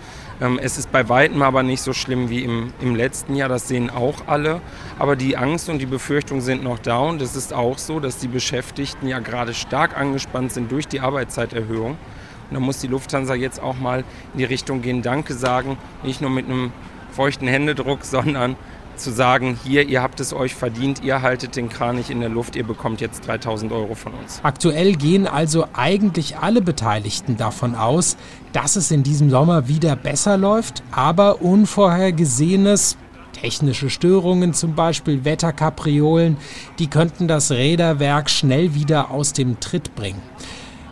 Ähm, 0.41 0.59
es 0.63 0.77
ist 0.77 0.93
bei 0.93 1.09
weitem 1.09 1.41
aber 1.43 1.63
nicht 1.63 1.81
so 1.81 1.93
schlimm 1.93 2.29
wie 2.29 2.45
im, 2.45 2.73
im 2.81 2.95
letzten 2.95 3.35
Jahr, 3.35 3.49
das 3.49 3.69
sehen 3.69 3.91
auch 3.91 4.27
alle. 4.27 4.61
Aber 4.99 5.17
die 5.17 5.37
Angst 5.37 5.69
und 5.69 5.79
die 5.79 5.87
Befürchtung 5.87 6.41
sind 6.41 6.63
noch 6.63 6.79
da 6.79 6.99
und 6.99 7.23
es 7.23 7.37
ist 7.37 7.53
auch 7.53 7.79
so, 7.79 8.01
dass 8.01 8.19
die 8.19 8.29
Beschäftigten 8.29 9.09
ja 9.09 9.19
gerade 9.19 9.55
stark 9.55 9.97
angespannt 9.97 10.53
sind 10.53 10.71
durch 10.71 10.87
die 10.89 11.01
Arbeitszeiterhöhung. 11.01 11.93
Und 11.93 12.55
da 12.55 12.61
muss 12.61 12.79
die 12.79 12.87
Lufthansa 12.87 13.35
jetzt 13.35 13.61
auch 13.61 13.79
mal 13.79 14.05
in 14.35 14.39
die 14.39 14.45
Richtung 14.45 14.83
gehen, 14.83 15.03
Danke 15.03 15.35
sagen, 15.35 15.79
nicht 16.03 16.21
nur 16.21 16.31
mit 16.31 16.47
einem 16.47 16.73
feuchten 17.13 17.49
Händedruck, 17.49 18.01
sondern 18.05 18.57
zu 18.97 19.11
sagen, 19.11 19.59
hier, 19.65 19.89
ihr 19.89 20.03
habt 20.03 20.21
es 20.21 20.33
euch 20.33 20.55
verdient, 20.55 21.03
ihr 21.03 21.23
haltet 21.23 21.57
den 21.57 21.69
Kranich 21.69 22.11
in 22.11 22.21
der 22.21 22.29
Luft, 22.29 22.57
ihr 22.57 22.65
bekommt 22.65 23.01
jetzt 23.01 23.27
3000 23.27 23.73
Euro 23.73 23.95
von 23.95 24.15
uns. 24.15 24.41
Aktuell 24.43 24.95
gehen 24.95 25.27
also 25.27 25.67
eigentlich 25.73 26.39
alle 26.39 26.63
Beteiligten 26.63 27.37
davon 27.37 27.75
aus, 27.75 28.17
dass 28.53 28.77
es 28.77 28.91
in 28.91 29.03
diesem 29.03 29.31
Sommer 29.31 29.69
wieder 29.69 29.97
besser 29.97 30.37
läuft, 30.37 30.83
aber 30.91 31.43
Unvorhergesehenes, 31.43 32.97
technische 33.33 33.91
Störungen 33.91 34.55
zum 34.55 34.75
Beispiel, 34.75 35.25
Wetterkapriolen, 35.25 36.37
die 36.79 36.89
könnten 36.89 37.29
das 37.29 37.51
Räderwerk 37.51 38.31
schnell 38.31 38.75
wieder 38.75 39.11
aus 39.11 39.33
dem 39.33 39.61
Tritt 39.61 39.95
bringen. 39.95 40.23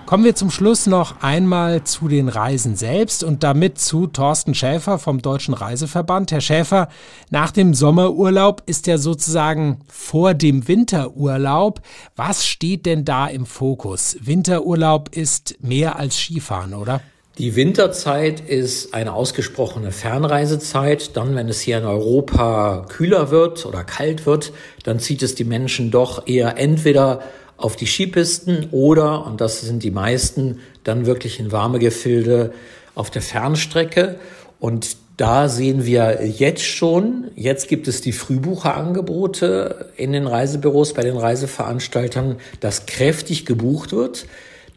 Kommen 0.06 0.24
wir 0.24 0.34
zum 0.34 0.50
Schluss 0.50 0.86
noch 0.86 1.22
einmal 1.22 1.84
zu 1.84 2.08
den 2.08 2.28
Reisen 2.28 2.76
selbst 2.76 3.24
und 3.24 3.42
damit 3.42 3.78
zu 3.78 4.06
Thorsten 4.06 4.54
Schäfer 4.54 4.98
vom 4.98 5.22
Deutschen 5.22 5.54
Reiseverband. 5.54 6.30
Herr 6.30 6.42
Schäfer, 6.42 6.88
nach 7.30 7.50
dem 7.50 7.72
Sommerurlaub 7.72 8.62
ist 8.66 8.86
ja 8.86 8.98
sozusagen 8.98 9.80
vor 9.88 10.34
dem 10.34 10.68
Winterurlaub. 10.68 11.80
Was 12.16 12.46
steht 12.46 12.84
denn 12.84 13.06
da 13.06 13.28
im 13.28 13.46
Fokus? 13.46 14.18
Winterurlaub 14.20 15.08
ist 15.16 15.56
mehr 15.60 15.98
als 15.98 16.18
Skifahren, 16.18 16.74
oder? 16.74 17.00
Die 17.38 17.56
Winterzeit 17.56 18.40
ist 18.40 18.92
eine 18.92 19.14
ausgesprochene 19.14 19.90
Fernreisezeit. 19.90 21.16
Dann, 21.16 21.34
wenn 21.34 21.48
es 21.48 21.62
hier 21.62 21.78
in 21.78 21.84
Europa 21.84 22.86
kühler 22.90 23.30
wird 23.30 23.64
oder 23.64 23.82
kalt 23.84 24.26
wird, 24.26 24.52
dann 24.84 25.00
zieht 25.00 25.22
es 25.22 25.34
die 25.34 25.44
Menschen 25.44 25.90
doch 25.90 26.28
eher 26.28 26.58
entweder 26.58 27.22
auf 27.56 27.76
die 27.76 27.86
Skipisten 27.86 28.68
oder, 28.72 29.26
und 29.26 29.40
das 29.40 29.60
sind 29.60 29.82
die 29.82 29.90
meisten, 29.90 30.60
dann 30.82 31.06
wirklich 31.06 31.40
in 31.40 31.52
warme 31.52 31.78
Gefilde 31.78 32.52
auf 32.94 33.10
der 33.10 33.22
Fernstrecke. 33.22 34.16
Und 34.60 34.96
da 35.16 35.48
sehen 35.48 35.84
wir 35.86 36.26
jetzt 36.26 36.64
schon, 36.64 37.30
jetzt 37.36 37.68
gibt 37.68 37.86
es 37.86 38.00
die 38.00 38.12
Frühbucherangebote 38.12 39.92
in 39.96 40.12
den 40.12 40.26
Reisebüros, 40.26 40.92
bei 40.92 41.02
den 41.02 41.16
Reiseveranstaltern, 41.16 42.36
dass 42.60 42.86
kräftig 42.86 43.46
gebucht 43.46 43.92
wird. 43.92 44.26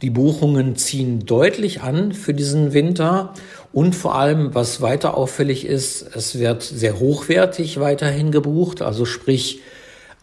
Die 0.03 0.11
Buchungen 0.11 0.75
ziehen 0.75 1.25
deutlich 1.25 1.81
an 1.81 2.13
für 2.13 2.35
diesen 2.35 2.73
Winter. 2.73 3.33
Und 3.73 3.95
vor 3.95 4.15
allem, 4.15 4.53
was 4.53 4.81
weiter 4.81 5.17
auffällig 5.17 5.65
ist, 5.65 6.15
es 6.15 6.37
wird 6.37 6.61
sehr 6.61 6.99
hochwertig 6.99 7.79
weiterhin 7.79 8.31
gebucht. 8.31 8.83
Also 8.83 9.05
sprich, 9.05 9.61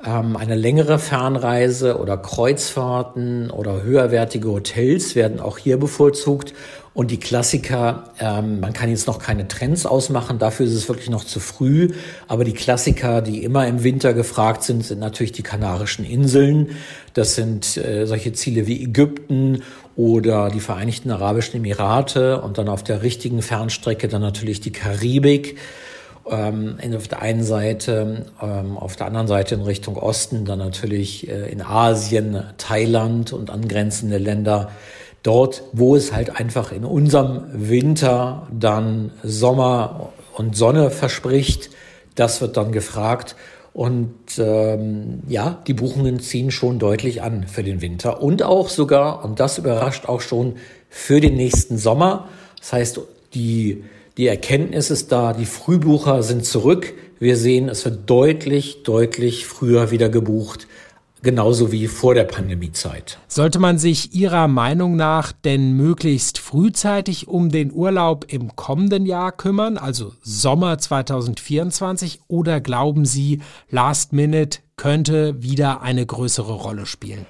ähm, 0.04 0.36
eine 0.36 0.54
längere 0.54 0.98
Fernreise 0.98 1.98
oder 1.98 2.16
Kreuzfahrten 2.16 3.50
oder 3.50 3.82
höherwertige 3.82 4.48
Hotels 4.48 5.14
werden 5.14 5.40
auch 5.40 5.58
hier 5.58 5.78
bevorzugt. 5.78 6.54
Und 6.92 7.10
die 7.10 7.18
Klassiker, 7.18 8.04
ähm, 8.20 8.60
man 8.60 8.72
kann 8.72 8.88
jetzt 8.88 9.08
noch 9.08 9.18
keine 9.18 9.48
Trends 9.48 9.84
ausmachen, 9.84 10.38
dafür 10.38 10.66
ist 10.66 10.74
es 10.74 10.88
wirklich 10.88 11.10
noch 11.10 11.24
zu 11.24 11.40
früh. 11.40 11.88
Aber 12.28 12.44
die 12.44 12.52
Klassiker, 12.52 13.20
die 13.20 13.42
immer 13.42 13.66
im 13.66 13.82
Winter 13.82 14.14
gefragt 14.14 14.62
sind, 14.62 14.84
sind 14.84 15.00
natürlich 15.00 15.32
die 15.32 15.42
Kanarischen 15.42 16.04
Inseln. 16.04 16.76
Das 17.12 17.34
sind 17.34 17.76
äh, 17.76 18.06
solche 18.06 18.32
Ziele 18.32 18.68
wie 18.68 18.80
Ägypten 18.80 19.62
oder 19.96 20.50
die 20.50 20.60
Vereinigten 20.60 21.10
Arabischen 21.10 21.56
Emirate 21.56 22.40
und 22.40 22.58
dann 22.58 22.68
auf 22.68 22.84
der 22.84 23.02
richtigen 23.02 23.42
Fernstrecke 23.42 24.06
dann 24.06 24.22
natürlich 24.22 24.60
die 24.60 24.72
Karibik 24.72 25.56
ähm, 26.30 26.78
auf 26.96 27.08
der 27.08 27.22
einen 27.22 27.42
Seite, 27.42 28.26
ähm, 28.42 28.76
auf 28.76 28.96
der 28.96 29.06
anderen 29.06 29.26
Seite 29.26 29.54
in 29.54 29.62
Richtung 29.62 29.96
Osten 29.96 30.44
dann 30.44 30.58
natürlich 30.58 31.28
äh, 31.28 31.50
in 31.50 31.62
Asien, 31.62 32.42
Thailand 32.58 33.32
und 33.32 33.50
angrenzende 33.50 34.18
Länder. 34.18 34.70
Dort, 35.22 35.62
wo 35.72 35.96
es 35.96 36.12
halt 36.12 36.38
einfach 36.38 36.72
in 36.72 36.84
unserem 36.84 37.44
Winter 37.52 38.46
dann 38.52 39.10
Sommer 39.22 40.12
und 40.34 40.56
Sonne 40.56 40.90
verspricht, 40.90 41.70
das 42.14 42.40
wird 42.40 42.56
dann 42.56 42.72
gefragt. 42.72 43.36
Und 43.72 44.14
ähm, 44.38 45.22
ja, 45.26 45.62
die 45.66 45.74
Buchungen 45.74 46.20
ziehen 46.20 46.50
schon 46.50 46.78
deutlich 46.78 47.22
an 47.22 47.46
für 47.48 47.64
den 47.64 47.80
Winter 47.80 48.22
und 48.22 48.42
auch 48.42 48.68
sogar, 48.68 49.24
und 49.24 49.40
das 49.40 49.58
überrascht 49.58 50.06
auch 50.06 50.20
schon, 50.20 50.56
für 50.90 51.20
den 51.20 51.34
nächsten 51.34 51.76
Sommer. 51.76 52.28
Das 52.60 52.72
heißt, 52.72 53.00
die 53.34 53.82
die 54.16 54.28
Erkenntnis 54.28 54.90
ist 54.90 55.10
da, 55.10 55.32
die 55.32 55.46
Frühbucher 55.46 56.22
sind 56.22 56.44
zurück. 56.44 56.94
Wir 57.18 57.36
sehen, 57.36 57.68
es 57.68 57.84
wird 57.84 58.08
deutlich, 58.08 58.84
deutlich 58.84 59.46
früher 59.46 59.90
wieder 59.90 60.08
gebucht, 60.08 60.68
genauso 61.22 61.72
wie 61.72 61.88
vor 61.88 62.14
der 62.14 62.24
Pandemiezeit. 62.24 63.18
Sollte 63.26 63.58
man 63.58 63.78
sich 63.78 64.14
Ihrer 64.14 64.46
Meinung 64.46 64.94
nach 64.94 65.32
denn 65.32 65.72
möglichst 65.72 66.38
frühzeitig 66.38 67.26
um 67.26 67.48
den 67.50 67.72
Urlaub 67.72 68.26
im 68.28 68.54
kommenden 68.54 69.04
Jahr 69.04 69.32
kümmern, 69.32 69.78
also 69.78 70.12
Sommer 70.22 70.78
2024, 70.78 72.20
oder 72.28 72.60
glauben 72.60 73.06
Sie, 73.06 73.40
Last 73.68 74.12
Minute 74.12 74.60
könnte 74.76 75.42
wieder 75.42 75.82
eine 75.82 76.06
größere 76.06 76.52
Rolle 76.52 76.86
spielen? 76.86 77.26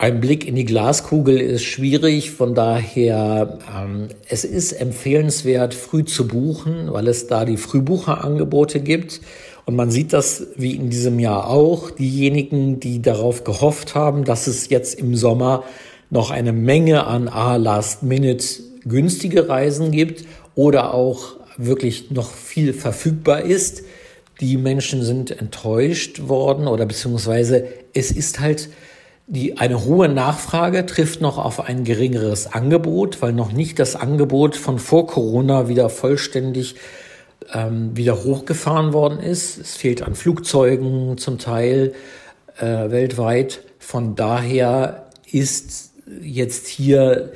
Ein 0.00 0.18
Blick 0.18 0.48
in 0.48 0.54
die 0.54 0.64
Glaskugel 0.64 1.38
ist 1.38 1.62
schwierig, 1.62 2.30
von 2.30 2.54
daher 2.54 3.58
ähm, 3.70 4.08
es 4.30 4.46
ist 4.46 4.72
empfehlenswert, 4.72 5.74
früh 5.74 6.06
zu 6.06 6.26
buchen, 6.26 6.90
weil 6.90 7.06
es 7.06 7.26
da 7.26 7.44
die 7.44 7.58
Frühbucherangebote 7.58 8.80
gibt. 8.80 9.20
Und 9.66 9.76
man 9.76 9.90
sieht 9.90 10.14
das 10.14 10.46
wie 10.56 10.74
in 10.74 10.88
diesem 10.88 11.18
Jahr 11.18 11.50
auch. 11.50 11.90
Diejenigen, 11.90 12.80
die 12.80 13.02
darauf 13.02 13.44
gehofft 13.44 13.94
haben, 13.94 14.24
dass 14.24 14.46
es 14.46 14.70
jetzt 14.70 14.98
im 14.98 15.16
Sommer 15.16 15.64
noch 16.08 16.30
eine 16.30 16.54
Menge 16.54 17.06
an 17.06 17.28
A 17.28 17.56
Last 17.56 18.02
Minute 18.02 18.46
günstige 18.86 19.50
Reisen 19.50 19.90
gibt 19.90 20.24
oder 20.54 20.94
auch 20.94 21.36
wirklich 21.58 22.10
noch 22.10 22.30
viel 22.30 22.72
verfügbar 22.72 23.42
ist. 23.42 23.82
Die 24.40 24.56
Menschen 24.56 25.02
sind 25.02 25.30
enttäuscht 25.30 26.26
worden 26.26 26.68
oder 26.68 26.86
beziehungsweise 26.86 27.66
es 27.92 28.10
ist 28.10 28.40
halt 28.40 28.70
die, 29.30 29.58
eine 29.58 29.84
hohe 29.84 30.08
Nachfrage 30.08 30.84
trifft 30.86 31.20
noch 31.20 31.38
auf 31.38 31.60
ein 31.60 31.84
geringeres 31.84 32.52
Angebot, 32.52 33.22
weil 33.22 33.32
noch 33.32 33.52
nicht 33.52 33.78
das 33.78 33.94
Angebot 33.94 34.56
von 34.56 34.80
vor 34.80 35.06
Corona 35.06 35.68
wieder 35.68 35.88
vollständig 35.88 36.74
ähm, 37.54 37.96
wieder 37.96 38.24
hochgefahren 38.24 38.92
worden 38.92 39.20
ist. 39.20 39.56
Es 39.56 39.76
fehlt 39.76 40.02
an 40.02 40.16
Flugzeugen 40.16 41.16
zum 41.16 41.38
Teil 41.38 41.92
äh, 42.58 42.90
weltweit. 42.90 43.60
Von 43.78 44.16
daher 44.16 45.06
ist 45.30 45.92
jetzt 46.20 46.66
hier 46.66 47.32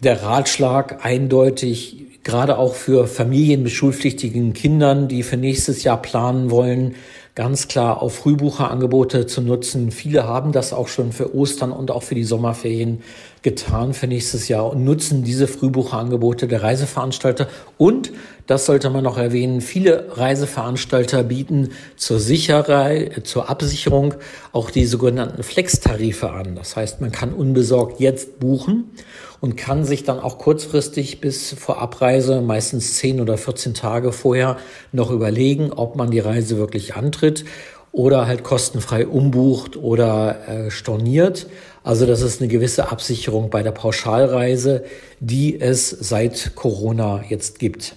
der 0.00 0.22
Ratschlag 0.22 1.04
eindeutig, 1.04 2.22
gerade 2.22 2.56
auch 2.56 2.76
für 2.76 3.08
Familien 3.08 3.64
mit 3.64 3.72
schulpflichtigen 3.72 4.52
Kindern, 4.52 5.08
die 5.08 5.24
für 5.24 5.36
nächstes 5.36 5.82
Jahr 5.82 6.00
planen 6.00 6.52
wollen, 6.52 6.94
ganz 7.34 7.66
klar 7.66 8.02
auf 8.02 8.16
Frühbucherangebote 8.16 9.26
zu 9.26 9.40
nutzen. 9.40 9.90
Viele 9.90 10.24
haben 10.24 10.52
das 10.52 10.74
auch 10.74 10.88
schon 10.88 11.12
für 11.12 11.34
Ostern 11.34 11.72
und 11.72 11.90
auch 11.90 12.02
für 12.02 12.14
die 12.14 12.24
Sommerferien 12.24 13.02
getan 13.40 13.94
für 13.94 14.06
nächstes 14.06 14.48
Jahr 14.48 14.70
und 14.70 14.84
nutzen 14.84 15.24
diese 15.24 15.48
Frühbucherangebote 15.48 16.46
der 16.46 16.62
Reiseveranstalter. 16.62 17.48
Und, 17.78 18.12
das 18.46 18.66
sollte 18.66 18.90
man 18.90 19.04
noch 19.04 19.16
erwähnen, 19.16 19.62
viele 19.62 20.18
Reiseveranstalter 20.18 21.22
bieten 21.22 21.70
zur 21.96 22.20
Sicherheit, 22.20 23.26
zur 23.26 23.48
Absicherung 23.48 24.14
auch 24.52 24.70
die 24.70 24.84
sogenannten 24.84 25.42
Flex-Tarife 25.42 26.30
an. 26.30 26.54
Das 26.54 26.76
heißt, 26.76 27.00
man 27.00 27.12
kann 27.12 27.32
unbesorgt 27.32 27.98
jetzt 27.98 28.40
buchen 28.40 28.90
und 29.42 29.56
kann 29.56 29.84
sich 29.84 30.04
dann 30.04 30.20
auch 30.20 30.38
kurzfristig 30.38 31.20
bis 31.20 31.52
vor 31.52 31.82
Abreise, 31.82 32.40
meistens 32.40 32.94
10 32.98 33.20
oder 33.20 33.36
14 33.36 33.74
Tage 33.74 34.12
vorher, 34.12 34.56
noch 34.92 35.10
überlegen, 35.10 35.72
ob 35.72 35.96
man 35.96 36.12
die 36.12 36.20
Reise 36.20 36.58
wirklich 36.58 36.94
antritt 36.94 37.44
oder 37.90 38.28
halt 38.28 38.44
kostenfrei 38.44 39.04
umbucht 39.04 39.76
oder 39.76 40.48
äh, 40.48 40.70
storniert. 40.70 41.48
Also 41.82 42.06
das 42.06 42.22
ist 42.22 42.40
eine 42.40 42.48
gewisse 42.48 42.92
Absicherung 42.92 43.50
bei 43.50 43.64
der 43.64 43.72
Pauschalreise, 43.72 44.84
die 45.18 45.60
es 45.60 45.90
seit 45.90 46.54
Corona 46.54 47.24
jetzt 47.28 47.58
gibt. 47.58 47.96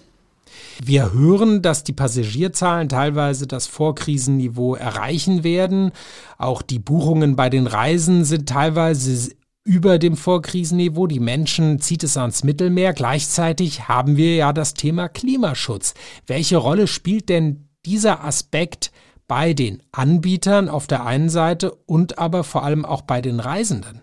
Wir 0.84 1.13
hören, 1.13 1.62
dass 1.62 1.84
die 1.84 1.93
Passagierzahlen 1.93 2.89
teilweise 2.89 3.45
das 3.45 3.67
Vorkrisenniveau 3.67 4.73
erreichen 4.73 5.43
werden. 5.43 5.91
Auch 6.39 6.63
die 6.63 6.79
Buchungen 6.79 7.36
bei 7.36 7.51
den 7.51 7.67
Reisen 7.67 8.25
sind 8.25 8.49
teilweise 8.49 9.29
über 9.65 9.97
dem 9.99 10.15
Vorkrisenniveau. 10.15 11.08
Die 11.08 11.19
Menschen 11.19 11.82
zieht 11.82 12.04
es 12.04 12.15
ans 12.15 12.43
Mittelmeer. 12.43 12.93
Gleichzeitig 12.93 13.89
haben 13.89 14.15
wir 14.15 14.36
ja 14.36 14.54
das 14.54 14.75
Thema 14.75 15.10
Klimaschutz. 15.10 15.95
Welche 16.28 16.58
Rolle 16.58 16.88
spielt 16.88 17.28
denn 17.28 17.67
dieser 17.86 18.23
Aspekt 18.23 18.91
bei 19.28 19.54
den 19.54 19.82
Anbietern 19.91 20.69
auf 20.69 20.86
der 20.86 21.04
einen 21.04 21.30
Seite 21.30 21.71
und 21.88 22.19
aber 22.19 22.43
vor 22.43 22.63
allem 22.63 22.86
auch 22.86 23.01
bei 23.01 23.21
den 23.21 23.39
Reisenden? 23.39 24.01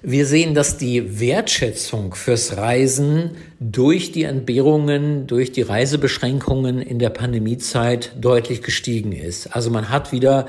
Wir 0.00 0.26
sehen, 0.26 0.54
dass 0.54 0.78
die 0.78 1.18
Wertschätzung 1.18 2.14
fürs 2.14 2.56
Reisen 2.56 3.32
durch 3.58 4.12
die 4.12 4.22
Entbehrungen, 4.22 5.26
durch 5.26 5.50
die 5.50 5.62
Reisebeschränkungen 5.62 6.80
in 6.80 7.00
der 7.00 7.10
Pandemiezeit 7.10 8.12
deutlich 8.20 8.62
gestiegen 8.62 9.10
ist. 9.10 9.48
Also 9.56 9.70
man 9.70 9.88
hat 9.90 10.12
wieder 10.12 10.46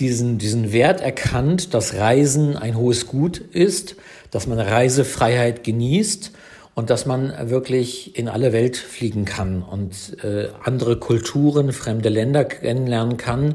diesen, 0.00 0.38
diesen 0.38 0.72
Wert 0.72 1.00
erkannt, 1.00 1.74
dass 1.74 1.94
Reisen 1.94 2.56
ein 2.56 2.76
hohes 2.76 3.06
Gut 3.06 3.38
ist, 3.38 3.96
dass 4.30 4.46
man 4.46 4.58
Reisefreiheit 4.58 5.64
genießt 5.64 6.32
und 6.74 6.90
dass 6.90 7.06
man 7.06 7.32
wirklich 7.50 8.18
in 8.18 8.28
alle 8.28 8.52
Welt 8.52 8.76
fliegen 8.76 9.24
kann 9.24 9.62
und 9.62 10.16
äh, 10.24 10.48
andere 10.64 10.98
Kulturen, 10.98 11.72
fremde 11.72 12.08
Länder 12.08 12.44
kennenlernen 12.44 13.16
kann 13.16 13.54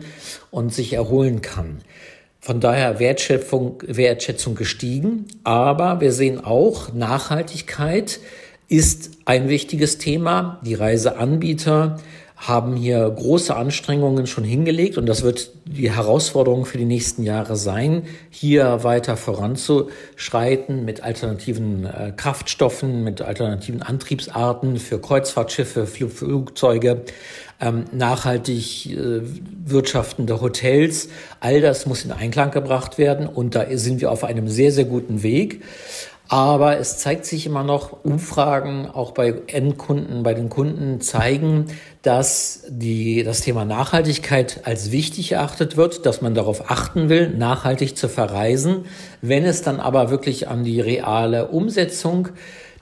und 0.52 0.73
sich 0.73 0.93
erholen 0.93 1.41
kann. 1.41 1.80
Von 2.39 2.62
daher 2.62 2.99
Wertschätzung, 2.99 3.84
Wertschätzung 3.86 4.56
gestiegen, 4.56 5.25
aber 5.43 5.99
wir 5.99 6.13
sehen 6.13 6.43
auch, 6.43 6.93
Nachhaltigkeit 6.93 8.21
ist 8.69 9.12
ein 9.25 9.49
wichtiges 9.49 9.97
Thema. 9.97 10.62
Die 10.63 10.75
Reiseanbieter 10.75 11.97
haben 12.39 12.78
hier 12.78 13.10
große 13.10 13.54
Anstrengungen 13.54 14.25
schon 14.25 14.45
hingelegt 14.45 14.97
und 14.97 15.06
das 15.06 15.23
wird 15.23 15.52
die 15.65 15.91
Herausforderung 15.91 16.65
für 16.65 16.78
die 16.78 16.86
nächsten 16.86 17.23
Jahre 17.23 17.58
sein, 17.58 18.04
hier 18.30 18.84
weiter 18.84 19.17
voranzuschreiten 19.17 20.86
mit 20.86 21.04
alternativen 21.04 21.86
äh, 21.86 22.13
Kraftstoffen, 22.15 23.04
mit 23.04 23.21
alternativen 23.21 23.82
Antriebsarten 23.82 24.78
für 24.78 25.02
Kreuzfahrtschiffe, 25.02 25.86
Flug 25.86 26.12
Flugzeuge, 26.12 27.02
ähm, 27.60 27.84
nachhaltig 27.91 28.86
äh, 28.86 29.21
wirtschaftende 29.65 30.39
Hotels. 30.39 31.10
All 31.41 31.60
das 31.60 31.86
muss 31.86 32.06
in 32.06 32.13
Einklang 32.13 32.52
gebracht 32.52 32.97
werden 32.97 33.28
und 33.28 33.54
da 33.54 33.65
sind 33.71 33.99
wir 33.99 34.12
auf 34.12 34.23
einem 34.23 34.47
sehr, 34.47 34.71
sehr 34.71 34.86
guten 34.86 35.23
Weg. 35.23 35.62
Aber 36.31 36.77
es 36.77 36.99
zeigt 36.99 37.25
sich 37.25 37.47
immer 37.47 37.63
noch, 37.63 38.05
Umfragen 38.05 38.85
auch 38.85 39.13
bei 39.13 39.33
Endkunden, 39.47 40.21
bei 40.21 40.35
den 40.35 40.49
Kunden 40.49 41.01
zeigen, 41.01 41.65
dass 42.03 42.65
die, 42.69 43.23
das 43.23 43.41
Thema 43.41 43.65
Nachhaltigkeit 43.65 44.61
als 44.63 44.91
wichtig 44.91 45.31
erachtet 45.31 45.75
wird, 45.75 46.05
dass 46.05 46.21
man 46.21 46.35
darauf 46.35 46.69
achten 46.69 47.09
will, 47.09 47.29
nachhaltig 47.29 47.97
zu 47.97 48.07
verreisen. 48.07 48.85
Wenn 49.23 49.43
es 49.43 49.63
dann 49.63 49.79
aber 49.79 50.11
wirklich 50.11 50.47
an 50.47 50.63
die 50.63 50.79
reale 50.79 51.47
Umsetzung 51.47 52.29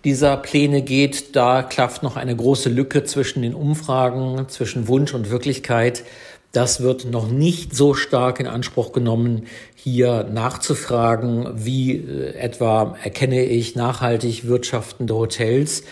dieser 0.04 0.36
Pläne 0.36 0.82
geht, 0.82 1.38
da 1.38 1.64
klafft 1.64 2.04
noch 2.04 2.18
eine 2.18 2.36
große 2.36 2.68
Lücke 2.68 3.06
zwischen 3.06 3.44
den 3.44 3.56
Umfragen, 3.56 4.50
zwischen 4.50 4.90
Wunsch 4.90 5.14
und 5.14 5.30
Wirklichkeit. 5.30 6.04
Das 6.52 6.82
wird 6.82 7.06
noch 7.06 7.30
nicht 7.30 7.76
so 7.76 7.94
stark 7.94 8.42
in 8.42 8.48
Anspruch 8.48 8.92
genommen, 8.92 9.44
hier 9.92 10.26
nachzufragen, 10.26 11.48
wie 11.56 11.96
äh, 11.96 12.36
etwa 12.36 12.96
erkenne 13.02 13.44
ich 13.44 13.76
nachhaltig 13.76 14.46
wirtschaftende 14.48 15.16
Hotels. 15.16 15.84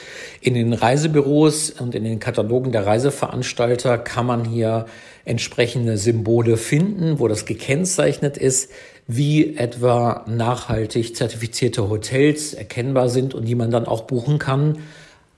In 0.41 0.53
den 0.53 0.73
Reisebüros 0.73 1.71
und 1.71 1.95
in 1.95 2.03
den 2.03 2.19
Katalogen 2.19 2.73
der 2.73 2.85
Reiseveranstalter 2.85 3.97
kann 3.97 4.25
man 4.25 4.43
hier 4.43 4.85
entsprechende 5.23 5.97
Symbole 5.97 6.57
finden, 6.57 7.19
wo 7.19 7.29
das 7.29 7.45
gekennzeichnet 7.45 8.37
ist, 8.37 8.69
wie 9.07 9.55
etwa 9.55 10.25
nachhaltig 10.27 11.15
zertifizierte 11.15 11.89
Hotels 11.89 12.53
erkennbar 12.53 13.07
sind 13.07 13.33
und 13.33 13.45
die 13.45 13.55
man 13.55 13.71
dann 13.71 13.85
auch 13.85 14.01
buchen 14.01 14.39
kann. 14.39 14.79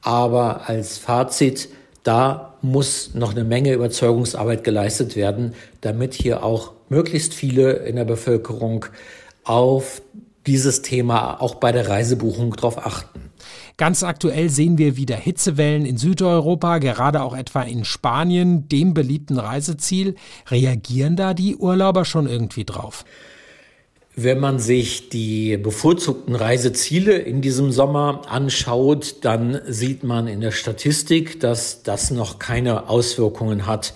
Aber 0.02 0.67
als 0.67 0.98
Fazit, 0.98 1.70
da 2.04 2.56
muss 2.62 3.13
noch 3.13 3.32
eine 3.32 3.43
Menge 3.43 3.74
Überzeugungsarbeit 3.74 4.63
geleistet 4.63 5.15
werden, 5.15 5.54
damit 5.82 6.15
hier 6.15 6.43
auch 6.43 6.77
möglichst 6.89 7.34
viele 7.34 7.73
in 7.73 7.95
der 7.95 8.06
Bevölkerung 8.06 8.86
auf 9.43 10.02
dieses 10.45 10.82
Thema 10.82 11.41
auch 11.41 11.56
bei 11.56 11.71
der 11.71 11.89
Reisebuchung 11.89 12.56
darauf 12.56 12.78
achten. 12.86 13.28
Ganz 13.76 14.02
aktuell 14.02 14.50
sehen 14.50 14.80
wir 14.80 14.97
wieder 14.97 15.15
Hitzewellen 15.15 15.86
in 15.86 15.97
Südeuropa, 15.97 16.80
gerade 16.80 17.21
auch 17.21 17.38
etwa 17.38 17.62
in 17.62 17.86
Spanien, 17.86 18.67
dem 18.69 18.95
beliebten 18.95 19.38
Reiseziel. 19.38 20.15
Reagieren 20.50 21.15
da 21.15 21.36
die 21.36 21.56
Urlauber 21.56 22.04
schon 22.04 22.28
irgendwie 22.28 22.65
drauf? 22.65 23.06
Wenn 24.15 24.39
man 24.39 24.58
sich 24.58 25.10
die 25.10 25.58
bevorzugten 25.58 26.34
Reiseziele 26.34 27.17
in 27.19 27.41
diesem 27.41 27.71
Sommer 27.71 28.23
anschaut, 28.28 29.17
dann 29.21 29.62
sieht 29.67 30.04
man 30.04 30.28
in 30.28 30.41
der 30.41 30.52
Statistik, 30.52 31.39
dass 31.39 31.84
das 31.84 32.10
noch 32.10 32.39
keine 32.39 32.89
Auswirkungen 32.89 33.67
hat, 33.67 33.93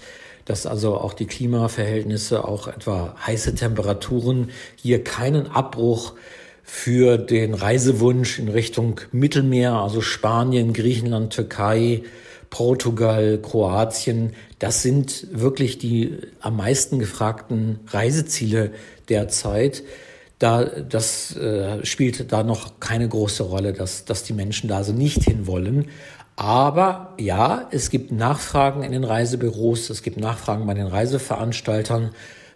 dass 0.51 0.65
also 0.65 0.97
auch 0.97 1.13
die 1.13 1.27
Klimaverhältnisse, 1.27 2.43
auch 2.45 2.67
etwa 2.67 3.15
heiße 3.25 3.55
Temperaturen 3.55 4.49
hier 4.75 5.01
keinen 5.01 5.47
Abbruch 5.47 6.11
für 6.61 7.17
den 7.17 7.53
Reisewunsch 7.53 8.37
in 8.37 8.49
Richtung 8.49 8.99
Mittelmeer, 9.13 9.71
also 9.71 10.01
Spanien, 10.01 10.73
Griechenland, 10.73 11.31
Türkei, 11.31 12.03
Portugal, 12.49 13.39
Kroatien, 13.41 14.33
das 14.59 14.81
sind 14.81 15.27
wirklich 15.31 15.77
die 15.77 16.17
am 16.41 16.57
meisten 16.57 16.99
gefragten 16.99 17.79
Reiseziele 17.87 18.71
derzeit 19.07 19.83
da, 20.41 20.65
das 20.65 21.35
äh, 21.35 21.85
spielt 21.85 22.31
da 22.31 22.41
noch 22.41 22.79
keine 22.79 23.07
große 23.07 23.43
Rolle, 23.43 23.73
dass, 23.73 24.05
dass 24.05 24.23
die 24.23 24.33
Menschen 24.33 24.67
da 24.67 24.83
so 24.83 24.91
nicht 24.91 25.23
hinwollen. 25.23 25.89
Aber 26.35 27.13
ja, 27.19 27.67
es 27.71 27.89
gibt 27.89 28.11
Nachfragen 28.11 28.83
in 28.83 28.91
den 28.91 29.03
Reisebüros, 29.03 29.89
es 29.89 30.01
gibt 30.01 30.17
Nachfragen 30.17 30.65
bei 30.65 30.73
den 30.73 30.87
Reiseveranstaltern. 30.87 32.11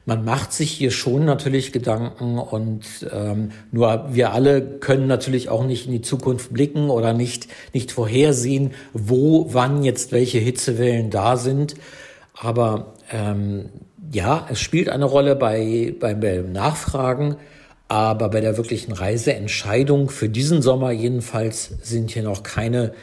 Man 0.07 0.23
macht 0.23 0.53
sich 0.53 0.71
hier 0.71 0.91
schon 0.91 1.25
natürlich 1.25 1.71
Gedanken 1.71 2.37
und 2.37 2.85
ähm, 3.11 3.51
nur 3.71 4.05
wir 4.11 4.33
alle 4.33 4.61
können 4.61 5.07
natürlich 5.07 5.49
auch 5.49 5.65
nicht 5.65 5.87
in 5.87 5.91
die 5.91 6.01
Zukunft 6.01 6.53
blicken 6.53 6.91
oder 6.91 7.13
nicht, 7.13 7.47
nicht 7.73 7.91
vorhersehen, 7.91 8.71
wo, 8.93 9.47
wann 9.51 9.83
jetzt 9.83 10.11
welche 10.11 10.37
Hitzewellen 10.37 11.09
da 11.09 11.37
sind. 11.37 11.73
Aber 12.35 12.93
ähm, 13.11 13.69
ja, 14.11 14.47
es 14.51 14.59
spielt 14.59 14.89
eine 14.89 15.05
Rolle 15.05 15.35
bei, 15.35 15.95
bei, 15.99 16.13
beim 16.13 16.51
Nachfragen. 16.51 17.37
Aber 17.87 18.29
bei 18.29 18.41
der 18.41 18.57
wirklichen 18.57 18.93
Reiseentscheidung 18.93 20.09
für 20.09 20.29
diesen 20.29 20.61
Sommer 20.61 20.91
jedenfalls 20.91 21.71
sind 21.81 22.11
hier 22.11 22.23
noch 22.23 22.43
keine 22.43 22.93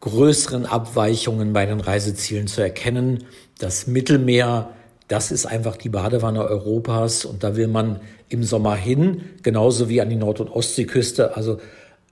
größeren 0.00 0.66
Abweichungen 0.66 1.52
bei 1.52 1.66
den 1.66 1.80
Reisezielen 1.80 2.46
zu 2.46 2.62
erkennen. 2.62 3.24
Das 3.58 3.86
Mittelmeer, 3.86 4.70
das 5.08 5.32
ist 5.32 5.46
einfach 5.46 5.76
die 5.76 5.88
Badewanne 5.88 6.44
Europas 6.44 7.24
und 7.24 7.42
da 7.42 7.56
will 7.56 7.68
man 7.68 8.00
im 8.28 8.44
Sommer 8.44 8.76
hin, 8.76 9.22
genauso 9.42 9.88
wie 9.88 10.00
an 10.00 10.10
die 10.10 10.16
Nord- 10.16 10.40
und 10.40 10.50
Ostseeküste. 10.50 11.36
Also 11.36 11.58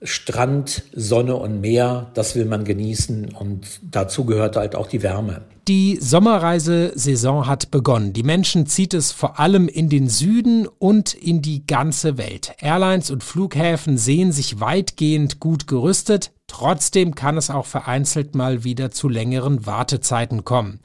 Strand, 0.03 0.83
Sonne 0.93 1.37
und 1.37 1.61
Meer, 1.61 2.11
das 2.15 2.35
will 2.35 2.45
man 2.45 2.65
genießen 2.65 3.35
und 3.35 3.81
dazu 3.83 4.25
gehört 4.25 4.57
halt 4.57 4.77
auch 4.77 4.89
die 4.89 5.03
Wärme. 5.03 5.43
Die 5.69 5.99
Sommerreisesaison 6.01 7.49
hat 7.49 7.73
begonnen. 7.73 8.13
Die 8.13 8.23
Menschen 8.23 8.67
zieht 8.67 8.95
es 8.95 9.11
vor 9.11 9.41
allem 9.41 9.67
in 9.67 9.89
den 9.89 10.09
Süden 10.09 10.69
und 10.69 11.13
in 11.15 11.43
die 11.43 11.67
ganze 11.67 12.19
Welt. 12.19 12.53
Airlines 12.61 13.11
und 13.11 13.25
Flughäfen 13.25 13.99
sehen 13.99 14.31
sich 14.31 14.61
weitgehend 14.61 15.41
gut 15.41 15.67
gerüstet. 15.67 16.31
Trotzdem 16.47 17.17
kann 17.17 17.37
es 17.37 17.51
auch 17.51 17.67
vereinzelt 17.67 18.37
mal 18.37 18.63
wieder 18.63 18.93
zu 18.93 19.09
längeren 19.09 19.67
Wartezeiten 19.67 20.45
kommen. 20.45 20.79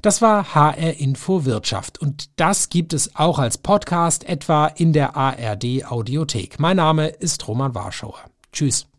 Das 0.00 0.22
war 0.22 0.54
HR 0.54 0.94
Info 0.98 1.44
Wirtschaft 1.44 2.00
und 2.00 2.30
das 2.36 2.68
gibt 2.68 2.92
es 2.92 3.16
auch 3.16 3.38
als 3.38 3.58
Podcast 3.58 4.26
etwa 4.28 4.68
in 4.68 4.92
der 4.92 5.16
ARD 5.16 5.84
Audiothek. 5.86 6.60
Mein 6.60 6.76
Name 6.76 7.08
ist 7.08 7.46
Roman 7.48 7.74
Warschauer. 7.74 8.29
Tschüss. 8.52 8.86